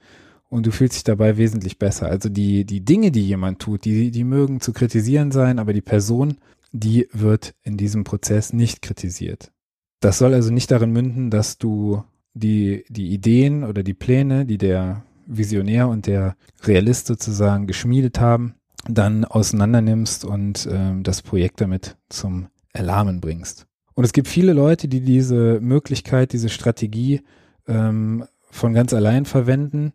und 0.49 0.67
du 0.67 0.71
fühlst 0.71 0.97
dich 0.97 1.05
dabei 1.05 1.37
wesentlich 1.37 1.79
besser. 1.79 2.09
Also 2.09 2.29
die, 2.29 2.65
die 2.65 2.85
Dinge, 2.85 3.11
die 3.11 3.27
jemand 3.27 3.61
tut, 3.61 3.85
die, 3.85 4.11
die 4.11 4.25
mögen 4.25 4.61
zu 4.61 4.73
kritisieren 4.73 5.31
sein, 5.31 5.59
aber 5.59 5.73
die 5.73 5.83
Person 5.83 6.39
die 6.73 7.09
wird 7.13 7.55
in 7.63 7.77
diesem 7.77 8.05
Prozess 8.05 8.53
nicht 8.53 8.83
kritisiert. 8.83 9.53
Das 10.01 10.19
soll 10.19 10.35
also 10.35 10.53
nicht 10.53 10.71
darin 10.71 10.93
münden, 10.93 11.31
dass 11.31 11.59
du 11.59 12.05
die, 12.35 12.85
die 12.89 13.13
Ideen 13.13 13.65
oder 13.65 13.83
die 13.83 13.95
Pläne, 13.95 14.47
die 14.47 14.59
der 14.59 15.05
Visionär 15.27 15.89
und 15.89 16.07
der 16.07 16.37
Realist 16.65 17.07
sozusagen 17.07 17.67
geschmiedet 17.67 18.21
haben, 18.21 18.55
dann 18.89 19.25
auseinandernimmst 19.25 20.25
und 20.25 20.67
äh, 20.67 20.93
das 21.03 21.23
Projekt 21.23 21.61
damit 21.61 21.97
zum 22.09 22.49
Erlahmen 22.73 23.21
bringst. 23.21 23.67
Und 23.95 24.05
es 24.05 24.13
gibt 24.13 24.29
viele 24.29 24.53
Leute, 24.53 24.87
die 24.87 25.01
diese 25.01 25.59
Möglichkeit, 25.61 26.33
diese 26.33 26.49
Strategie 26.49 27.23
ähm, 27.67 28.25
von 28.51 28.73
ganz 28.73 28.95
allein 28.95 29.25
verwenden. 29.25 29.93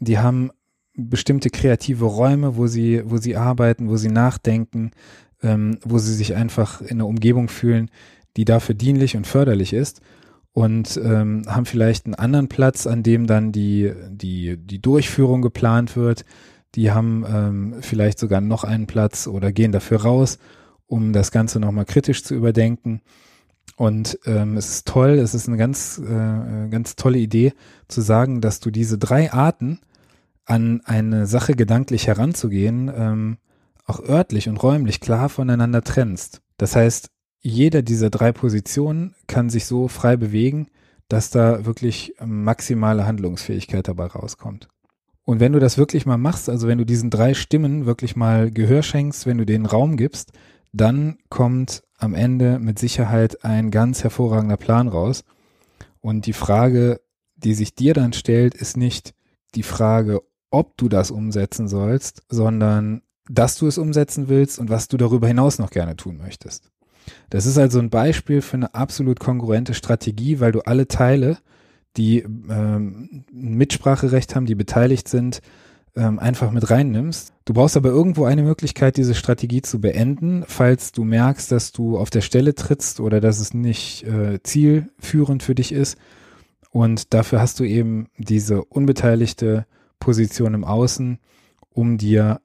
Die 0.00 0.18
haben 0.18 0.50
bestimmte 0.94 1.50
kreative 1.50 2.04
Räume, 2.04 2.56
wo 2.56 2.66
sie, 2.66 3.02
wo 3.04 3.18
sie 3.18 3.36
arbeiten, 3.36 3.88
wo 3.88 3.96
sie 3.96 4.08
nachdenken, 4.08 4.90
ähm, 5.42 5.78
wo 5.84 5.98
sie 5.98 6.14
sich 6.14 6.34
einfach 6.34 6.80
in 6.80 6.98
einer 6.98 7.06
Umgebung 7.06 7.48
fühlen, 7.48 7.90
die 8.36 8.44
dafür 8.44 8.74
dienlich 8.74 9.16
und 9.16 9.26
förderlich 9.26 9.72
ist 9.72 10.00
und 10.52 11.00
ähm, 11.02 11.42
haben 11.46 11.66
vielleicht 11.66 12.06
einen 12.06 12.16
anderen 12.16 12.48
Platz, 12.48 12.86
an 12.86 13.04
dem 13.04 13.28
dann 13.28 13.52
die, 13.52 13.92
die, 14.10 14.56
die 14.56 14.80
Durchführung 14.80 15.40
geplant 15.40 15.94
wird. 15.96 16.24
Die 16.74 16.90
haben 16.90 17.24
ähm, 17.28 17.76
vielleicht 17.80 18.18
sogar 18.18 18.40
noch 18.40 18.64
einen 18.64 18.88
Platz 18.88 19.28
oder 19.28 19.52
gehen 19.52 19.70
dafür 19.72 20.02
raus, 20.02 20.38
um 20.86 21.12
das 21.12 21.30
Ganze 21.30 21.60
nochmal 21.60 21.84
kritisch 21.84 22.24
zu 22.24 22.34
überdenken. 22.34 23.02
Und 23.78 24.18
ähm, 24.26 24.56
es 24.56 24.70
ist 24.70 24.88
toll, 24.88 25.10
es 25.10 25.34
ist 25.34 25.46
eine 25.46 25.56
ganz, 25.56 25.98
äh, 25.98 26.68
ganz 26.68 26.96
tolle 26.96 27.18
Idee 27.18 27.52
zu 27.86 28.00
sagen, 28.00 28.40
dass 28.40 28.58
du 28.58 28.72
diese 28.72 28.98
drei 28.98 29.32
Arten 29.32 29.78
an 30.44 30.80
eine 30.84 31.28
Sache 31.28 31.54
gedanklich 31.54 32.08
heranzugehen, 32.08 32.90
ähm, 32.92 33.36
auch 33.86 34.00
örtlich 34.00 34.48
und 34.48 34.56
räumlich 34.56 34.98
klar 34.98 35.28
voneinander 35.28 35.84
trennst. 35.84 36.40
Das 36.56 36.74
heißt, 36.74 37.10
jeder 37.40 37.82
dieser 37.82 38.10
drei 38.10 38.32
Positionen 38.32 39.14
kann 39.28 39.48
sich 39.48 39.66
so 39.66 39.86
frei 39.86 40.16
bewegen, 40.16 40.66
dass 41.06 41.30
da 41.30 41.64
wirklich 41.64 42.14
maximale 42.20 43.06
Handlungsfähigkeit 43.06 43.86
dabei 43.86 44.06
rauskommt. 44.06 44.66
Und 45.22 45.38
wenn 45.38 45.52
du 45.52 45.60
das 45.60 45.78
wirklich 45.78 46.04
mal 46.04 46.18
machst, 46.18 46.48
also 46.48 46.66
wenn 46.66 46.78
du 46.78 46.84
diesen 46.84 47.10
drei 47.10 47.32
Stimmen 47.32 47.86
wirklich 47.86 48.16
mal 48.16 48.50
Gehör 48.50 48.82
schenkst, 48.82 49.24
wenn 49.24 49.38
du 49.38 49.46
denen 49.46 49.66
Raum 49.66 49.96
gibst, 49.96 50.32
dann 50.72 51.18
kommt 51.28 51.84
am 51.98 52.14
Ende 52.14 52.58
mit 52.58 52.78
Sicherheit 52.78 53.44
ein 53.44 53.70
ganz 53.70 54.02
hervorragender 54.02 54.56
Plan 54.56 54.88
raus. 54.88 55.24
Und 56.00 56.26
die 56.26 56.32
Frage, 56.32 57.00
die 57.36 57.54
sich 57.54 57.74
dir 57.74 57.92
dann 57.92 58.12
stellt, 58.12 58.54
ist 58.54 58.76
nicht 58.76 59.14
die 59.54 59.62
Frage, 59.62 60.22
ob 60.50 60.76
du 60.76 60.88
das 60.88 61.10
umsetzen 61.10 61.68
sollst, 61.68 62.22
sondern 62.28 63.02
dass 63.28 63.56
du 63.56 63.66
es 63.66 63.78
umsetzen 63.78 64.28
willst 64.28 64.58
und 64.58 64.70
was 64.70 64.88
du 64.88 64.96
darüber 64.96 65.26
hinaus 65.26 65.58
noch 65.58 65.70
gerne 65.70 65.96
tun 65.96 66.16
möchtest. 66.16 66.70
Das 67.30 67.46
ist 67.46 67.58
also 67.58 67.78
ein 67.78 67.90
Beispiel 67.90 68.42
für 68.42 68.56
eine 68.56 68.74
absolut 68.74 69.20
kongruente 69.20 69.74
Strategie, 69.74 70.40
weil 70.40 70.52
du 70.52 70.60
alle 70.60 70.88
Teile, 70.88 71.38
die 71.96 72.20
ähm, 72.20 73.24
Mitspracherecht 73.32 74.34
haben, 74.34 74.46
die 74.46 74.54
beteiligt 74.54 75.08
sind, 75.08 75.40
ähm, 75.96 76.18
einfach 76.18 76.50
mit 76.50 76.70
reinnimmst. 76.70 77.32
Du 77.48 77.54
brauchst 77.54 77.78
aber 77.78 77.88
irgendwo 77.88 78.26
eine 78.26 78.42
Möglichkeit, 78.42 78.98
diese 78.98 79.14
Strategie 79.14 79.62
zu 79.62 79.80
beenden, 79.80 80.44
falls 80.46 80.92
du 80.92 81.02
merkst, 81.02 81.50
dass 81.50 81.72
du 81.72 81.96
auf 81.96 82.10
der 82.10 82.20
Stelle 82.20 82.54
trittst 82.54 83.00
oder 83.00 83.22
dass 83.22 83.40
es 83.40 83.54
nicht 83.54 84.04
äh, 84.04 84.42
zielführend 84.42 85.42
für 85.42 85.54
dich 85.54 85.72
ist. 85.72 85.96
Und 86.72 87.14
dafür 87.14 87.40
hast 87.40 87.58
du 87.58 87.64
eben 87.64 88.08
diese 88.18 88.62
unbeteiligte 88.66 89.64
Position 89.98 90.52
im 90.52 90.62
Außen, 90.62 91.20
um 91.70 91.96
dir 91.96 92.42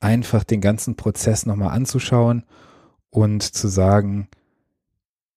einfach 0.00 0.44
den 0.44 0.62
ganzen 0.62 0.96
Prozess 0.96 1.44
nochmal 1.44 1.76
anzuschauen 1.76 2.44
und 3.10 3.42
zu 3.42 3.68
sagen, 3.68 4.28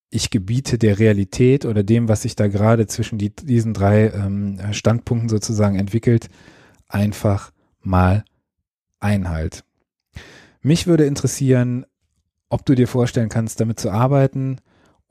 ich 0.10 0.30
gebiete 0.30 0.78
der 0.78 1.00
Realität 1.00 1.66
oder 1.66 1.84
dem, 1.84 2.08
was 2.08 2.22
sich 2.22 2.38
da 2.38 2.48
gerade 2.48 2.88
zwischen 2.88 3.18
die, 3.18 3.36
diesen 3.36 3.74
drei 3.74 4.08
ähm, 4.08 4.58
Standpunkten 4.72 5.28
sozusagen 5.28 5.78
entwickelt, 5.78 6.30
einfach 6.88 7.52
mal 7.82 8.24
Einhalt. 9.02 9.64
Mich 10.62 10.88
würde 10.88 11.06
interessieren, 11.06 11.86
ob 12.50 12.66
du 12.66 12.76
dir 12.76 12.88
vorstellen 12.88 13.30
kannst, 13.30 13.60
damit 13.60 13.80
zu 13.80 13.92
arbeiten 13.92 14.58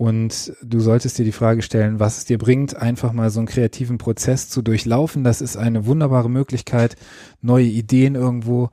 und 0.01 0.55
du 0.63 0.81
solltest 0.81 1.19
dir 1.19 1.27
die 1.27 1.33
Frage 1.33 1.61
stellen, 1.61 2.01
was 2.01 2.17
es 2.17 2.25
dir 2.25 2.39
bringt, 2.39 2.75
einfach 2.75 3.13
mal 3.13 3.29
so 3.29 3.41
einen 3.41 3.47
kreativen 3.47 3.99
Prozess 3.99 4.49
zu 4.49 4.63
durchlaufen. 4.63 5.25
Das 5.25 5.43
ist 5.43 5.59
eine 5.59 5.85
wunderbare 5.85 6.31
Möglichkeit, 6.31 6.97
neue 7.43 7.67
Ideen 7.67 8.15
irgendwo 8.15 8.71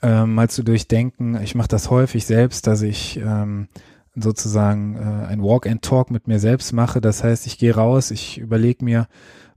ähm, 0.00 0.34
mal 0.34 0.48
zu 0.48 0.62
durchdenken. 0.62 1.38
Ich 1.42 1.54
mache 1.54 1.68
das 1.68 1.90
häufig 1.90 2.24
selbst, 2.24 2.66
dass 2.66 2.80
ich 2.80 3.20
ähm, 3.22 3.68
sozusagen 4.14 4.96
äh, 4.96 5.26
ein 5.26 5.42
Walk 5.42 5.66
and 5.66 5.82
Talk 5.82 6.10
mit 6.10 6.26
mir 6.26 6.38
selbst 6.38 6.72
mache. 6.72 7.00
Das 7.00 7.22
heißt, 7.22 7.46
ich 7.46 7.58
gehe 7.58 7.74
raus, 7.74 8.10
ich 8.10 8.38
überlege 8.38 8.84
mir, 8.84 9.08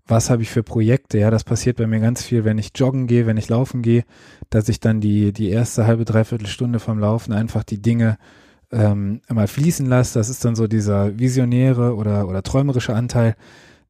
was 0.10 0.30
habe 0.30 0.42
ich 0.42 0.50
für 0.50 0.64
Projekte? 0.64 1.20
Ja, 1.20 1.30
das 1.30 1.44
passiert 1.44 1.78
bei 1.78 1.86
mir 1.86 2.00
ganz 2.00 2.24
viel, 2.24 2.44
wenn 2.44 2.58
ich 2.58 2.72
joggen 2.76 3.06
gehe, 3.08 3.28
wenn 3.28 3.38
ich 3.38 3.48
laufen 3.48 3.82
gehe, 3.82 4.04
dass 4.50 4.68
ich 4.68 4.80
dann 4.80 5.02
die, 5.02 5.32
die 5.32 5.50
erste 5.50 5.86
halbe, 5.86 6.04
dreiviertel 6.04 6.48
Stunde 6.48 6.80
vom 6.80 7.00
Laufen 7.00 7.32
einfach 7.32 7.64
die 7.64 7.82
Dinge 7.82 8.18
ähm, 8.72 9.22
mal 9.30 9.48
fließen 9.48 9.86
lasse. 9.86 10.18
Das 10.18 10.30
ist 10.30 10.44
dann 10.44 10.56
so 10.56 10.68
dieser 10.68 11.20
visionäre 11.20 11.96
oder, 11.96 12.28
oder 12.28 12.42
träumerische 12.42 12.96
Anteil, 12.96 13.36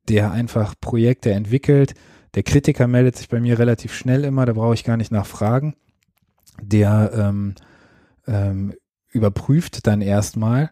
der 0.10 0.32
einfach 0.32 0.76
Projekte 0.80 1.32
entwickelt. 1.32 1.94
Der 2.36 2.44
Kritiker 2.44 2.88
meldet 2.88 3.16
sich 3.16 3.30
bei 3.30 3.40
mir 3.40 3.58
relativ 3.58 3.94
schnell 3.94 4.26
immer, 4.26 4.46
da 4.46 4.54
brauche 4.54 4.74
ich 4.74 4.84
gar 4.84 4.98
nicht 4.98 5.12
nachfragen. 5.12 5.76
Der 6.62 7.12
ähm, 7.16 7.56
ähm, 8.28 8.74
überprüft 9.10 9.88
dann 9.88 10.02
erstmal 10.02 10.72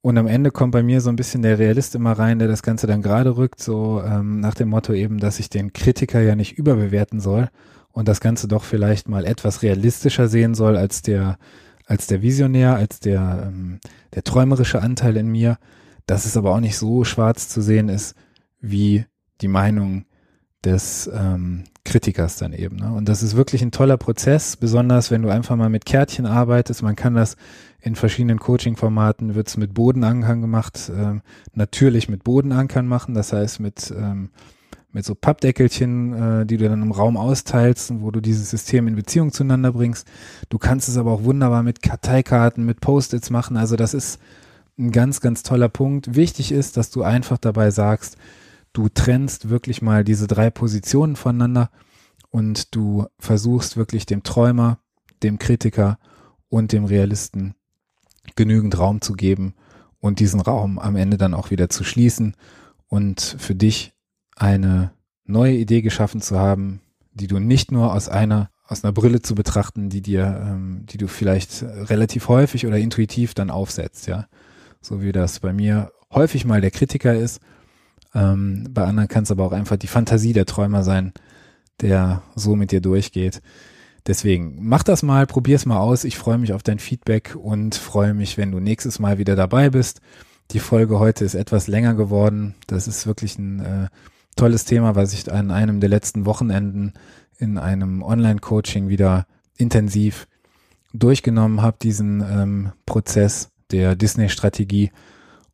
und 0.00 0.16
am 0.16 0.26
Ende 0.26 0.50
kommt 0.50 0.72
bei 0.72 0.82
mir 0.82 1.00
so 1.00 1.10
ein 1.10 1.16
bisschen 1.16 1.42
der 1.42 1.58
Realist 1.58 1.94
immer 1.94 2.12
rein, 2.12 2.38
der 2.38 2.48
das 2.48 2.62
Ganze 2.62 2.86
dann 2.86 3.02
gerade 3.02 3.36
rückt, 3.36 3.60
so 3.60 4.02
ähm, 4.04 4.40
nach 4.40 4.54
dem 4.54 4.68
Motto 4.68 4.92
eben, 4.92 5.18
dass 5.18 5.40
ich 5.40 5.50
den 5.50 5.72
Kritiker 5.72 6.20
ja 6.20 6.36
nicht 6.36 6.56
überbewerten 6.56 7.20
soll 7.20 7.48
und 7.92 8.06
das 8.06 8.20
Ganze 8.20 8.46
doch 8.46 8.62
vielleicht 8.62 9.08
mal 9.08 9.24
etwas 9.24 9.62
realistischer 9.62 10.28
sehen 10.28 10.54
soll 10.54 10.76
als 10.76 11.02
der, 11.02 11.38
als 11.86 12.06
der 12.06 12.22
Visionär, 12.22 12.76
als 12.76 13.00
der, 13.00 13.48
ähm, 13.48 13.80
der 14.14 14.22
träumerische 14.22 14.80
Anteil 14.82 15.16
in 15.16 15.28
mir, 15.28 15.58
dass 16.06 16.24
es 16.24 16.36
aber 16.36 16.54
auch 16.54 16.60
nicht 16.60 16.76
so 16.76 17.04
schwarz 17.04 17.48
zu 17.48 17.60
sehen 17.60 17.88
ist, 17.88 18.14
wie 18.60 19.04
die 19.40 19.48
Meinung 19.48 20.04
des 20.64 21.10
ähm, 21.12 21.64
Kritikers 21.84 22.36
dann 22.36 22.52
eben. 22.52 22.76
Ne? 22.76 22.92
Und 22.92 23.08
das 23.08 23.22
ist 23.22 23.36
wirklich 23.36 23.62
ein 23.62 23.70
toller 23.70 23.96
Prozess, 23.96 24.56
besonders 24.56 25.10
wenn 25.10 25.22
du 25.22 25.28
einfach 25.28 25.56
mal 25.56 25.70
mit 25.70 25.86
Kärtchen 25.86 26.26
arbeitest. 26.26 26.82
Man 26.82 26.96
kann 26.96 27.14
das 27.14 27.36
in 27.80 27.94
verschiedenen 27.94 28.38
Coaching-Formaten, 28.38 29.34
wird 29.34 29.48
es 29.48 29.56
mit 29.56 29.74
Bodenankern 29.74 30.40
gemacht, 30.40 30.90
ähm, 30.94 31.22
natürlich 31.54 32.08
mit 32.08 32.24
Bodenankern 32.24 32.86
machen, 32.86 33.14
das 33.14 33.32
heißt 33.32 33.60
mit, 33.60 33.92
ähm, 33.96 34.30
mit 34.90 35.04
so 35.04 35.14
Pappdeckelchen, 35.14 36.12
äh, 36.12 36.46
die 36.46 36.56
du 36.56 36.68
dann 36.68 36.82
im 36.82 36.92
Raum 36.92 37.16
austeilst, 37.16 37.92
wo 38.00 38.10
du 38.10 38.20
dieses 38.20 38.50
System 38.50 38.88
in 38.88 38.96
Beziehung 38.96 39.32
zueinander 39.32 39.72
bringst. 39.72 40.08
Du 40.48 40.58
kannst 40.58 40.88
es 40.88 40.96
aber 40.96 41.12
auch 41.12 41.24
wunderbar 41.24 41.62
mit 41.62 41.82
Karteikarten, 41.82 42.64
mit 42.64 42.80
Post-its 42.80 43.30
machen. 43.30 43.56
Also 43.56 43.76
das 43.76 43.94
ist 43.94 44.18
ein 44.78 44.90
ganz, 44.90 45.20
ganz 45.20 45.42
toller 45.42 45.68
Punkt. 45.68 46.16
Wichtig 46.16 46.52
ist, 46.52 46.76
dass 46.76 46.90
du 46.90 47.02
einfach 47.02 47.38
dabei 47.38 47.70
sagst, 47.70 48.16
du 48.72 48.88
trennst 48.88 49.50
wirklich 49.50 49.82
mal 49.82 50.04
diese 50.04 50.26
drei 50.26 50.50
Positionen 50.50 51.16
voneinander 51.16 51.70
und 52.30 52.74
du 52.74 53.06
versuchst 53.18 53.76
wirklich 53.76 54.06
dem 54.06 54.22
Träumer, 54.22 54.78
dem 55.22 55.38
Kritiker 55.38 55.98
und 56.48 56.72
dem 56.72 56.84
Realisten 56.84 57.54
genügend 58.36 58.78
Raum 58.78 59.00
zu 59.00 59.14
geben 59.14 59.54
und 60.00 60.20
diesen 60.20 60.40
Raum 60.40 60.78
am 60.78 60.96
Ende 60.96 61.16
dann 61.16 61.34
auch 61.34 61.50
wieder 61.50 61.68
zu 61.68 61.84
schließen 61.84 62.34
und 62.88 63.36
für 63.38 63.54
dich 63.54 63.92
eine 64.36 64.92
neue 65.24 65.54
Idee 65.54 65.82
geschaffen 65.82 66.20
zu 66.20 66.38
haben, 66.38 66.80
die 67.12 67.26
du 67.26 67.38
nicht 67.38 67.72
nur 67.72 67.92
aus 67.92 68.08
einer 68.08 68.50
aus 68.66 68.84
einer 68.84 68.92
Brille 68.92 69.22
zu 69.22 69.34
betrachten, 69.34 69.88
die 69.88 70.02
dir, 70.02 70.42
ähm, 70.46 70.84
die 70.84 70.98
du 70.98 71.08
vielleicht 71.08 71.62
relativ 71.62 72.28
häufig 72.28 72.66
oder 72.66 72.76
intuitiv 72.76 73.32
dann 73.32 73.48
aufsetzt, 73.48 74.06
ja, 74.06 74.26
so 74.82 75.00
wie 75.00 75.10
das 75.10 75.40
bei 75.40 75.54
mir 75.54 75.90
häufig 76.12 76.44
mal 76.44 76.60
der 76.60 76.70
Kritiker 76.70 77.14
ist 77.14 77.40
ähm, 78.14 78.66
bei 78.70 78.84
anderen 78.84 79.08
kann 79.08 79.24
es 79.24 79.30
aber 79.30 79.44
auch 79.44 79.52
einfach 79.52 79.76
die 79.76 79.86
Fantasie 79.86 80.32
der 80.32 80.46
Träumer 80.46 80.82
sein, 80.82 81.12
der 81.80 82.22
so 82.34 82.56
mit 82.56 82.72
dir 82.72 82.80
durchgeht. 82.80 83.42
Deswegen 84.08 84.56
mach 84.60 84.82
das 84.82 85.02
mal, 85.02 85.26
probier's 85.26 85.66
mal 85.66 85.78
aus. 85.78 86.04
Ich 86.04 86.16
freue 86.16 86.38
mich 86.38 86.54
auf 86.54 86.62
dein 86.62 86.78
Feedback 86.78 87.36
und 87.38 87.74
freue 87.74 88.14
mich, 88.14 88.38
wenn 88.38 88.50
du 88.50 88.58
nächstes 88.58 88.98
Mal 88.98 89.18
wieder 89.18 89.36
dabei 89.36 89.68
bist. 89.68 90.00
Die 90.50 90.60
Folge 90.60 90.98
heute 90.98 91.26
ist 91.26 91.34
etwas 91.34 91.66
länger 91.66 91.92
geworden. 91.92 92.54
Das 92.66 92.88
ist 92.88 93.06
wirklich 93.06 93.38
ein 93.38 93.60
äh, 93.60 93.88
tolles 94.34 94.64
Thema, 94.64 94.96
was 94.96 95.12
ich 95.12 95.30
an 95.30 95.50
einem 95.50 95.80
der 95.80 95.90
letzten 95.90 96.24
Wochenenden 96.24 96.94
in 97.36 97.58
einem 97.58 98.02
Online-Coaching 98.02 98.88
wieder 98.88 99.26
intensiv 99.58 100.26
durchgenommen 100.94 101.60
habe, 101.60 101.76
diesen 101.82 102.22
ähm, 102.22 102.72
Prozess 102.86 103.50
der 103.70 103.94
Disney-Strategie. 103.94 104.90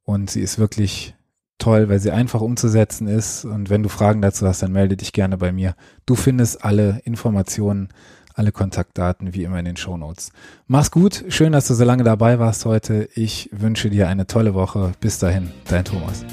Und 0.05 0.31
sie 0.31 0.43
ist 0.43 0.61
wirklich 0.61 1.17
toll, 1.59 1.89
weil 1.89 1.99
sie 1.99 2.13
einfach 2.13 2.41
umzusetzen 2.41 3.09
ist. 3.09 3.45
Und 3.45 3.69
wenn 3.69 3.83
du 3.83 3.89
Fragen 3.89 4.23
dazu 4.23 4.47
hast, 4.47 4.63
dann 4.63 4.71
melde 4.71 4.97
dich 4.97 5.13
gerne 5.13 5.39
bei 5.39 5.51
mir. 5.51 5.75
Du 6.07 6.15
findest 6.15 6.65
alle 6.65 7.01
Informationen, 7.05 7.89
alle 8.35 8.53
Kontaktdaten 8.53 9.33
wie 9.33 9.45
immer 9.45 9.59
in 9.59 9.65
den 9.65 9.77
Show 9.77 9.97
Notes. 9.97 10.31
Mach's 10.67 10.91
gut. 10.91 11.25
Schön, 11.29 11.53
dass 11.53 11.69
du 11.69 11.75
so 11.75 11.85
lange 11.85 12.05
dabei 12.05 12.39
warst 12.39 12.65
heute. 12.65 13.09
Ich 13.15 13.49
wünsche 13.53 13.91
dir 13.91 14.09
eine 14.09 14.27
tolle 14.27 14.55
Woche. 14.55 14.93
Bis 15.01 15.19
dahin, 15.19 15.53
dein 15.69 15.85
Thomas. 15.85 16.25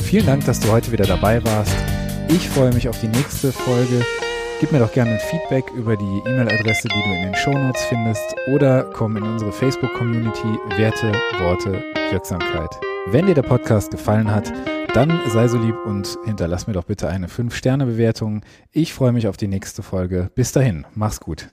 Vielen 0.00 0.26
Dank, 0.26 0.44
dass 0.46 0.60
du 0.60 0.70
heute 0.70 0.92
wieder 0.92 1.04
dabei 1.04 1.44
warst. 1.44 1.74
Ich 2.28 2.48
freue 2.48 2.72
mich 2.72 2.88
auf 2.88 2.98
die 3.00 3.08
nächste 3.08 3.52
Folge. 3.52 4.04
Gib 4.60 4.72
mir 4.72 4.80
doch 4.80 4.92
gerne 4.92 5.12
ein 5.12 5.20
Feedback 5.20 5.70
über 5.76 5.96
die 5.96 6.22
E-Mail-Adresse, 6.26 6.88
die 6.88 7.02
du 7.02 7.14
in 7.14 7.22
den 7.22 7.34
Show 7.36 7.52
Notes 7.52 7.82
findest 7.84 8.34
oder 8.52 8.84
komm 8.92 9.16
in 9.16 9.22
unsere 9.22 9.52
Facebook-Community 9.52 10.58
Werte, 10.76 11.12
Worte, 11.38 11.82
Wirksamkeit. 12.10 12.70
Wenn 13.06 13.26
dir 13.26 13.34
der 13.34 13.42
Podcast 13.42 13.90
gefallen 13.90 14.30
hat, 14.30 14.52
dann 14.94 15.20
sei 15.30 15.48
so 15.48 15.58
lieb 15.58 15.76
und 15.84 16.18
hinterlass 16.24 16.66
mir 16.66 16.72
doch 16.72 16.84
bitte 16.84 17.08
eine 17.08 17.28
5-Sterne-Bewertung. 17.28 18.42
Ich 18.72 18.94
freue 18.94 19.12
mich 19.12 19.28
auf 19.28 19.36
die 19.36 19.48
nächste 19.48 19.82
Folge. 19.82 20.30
Bis 20.34 20.52
dahin, 20.52 20.86
mach's 20.94 21.20
gut. 21.20 21.46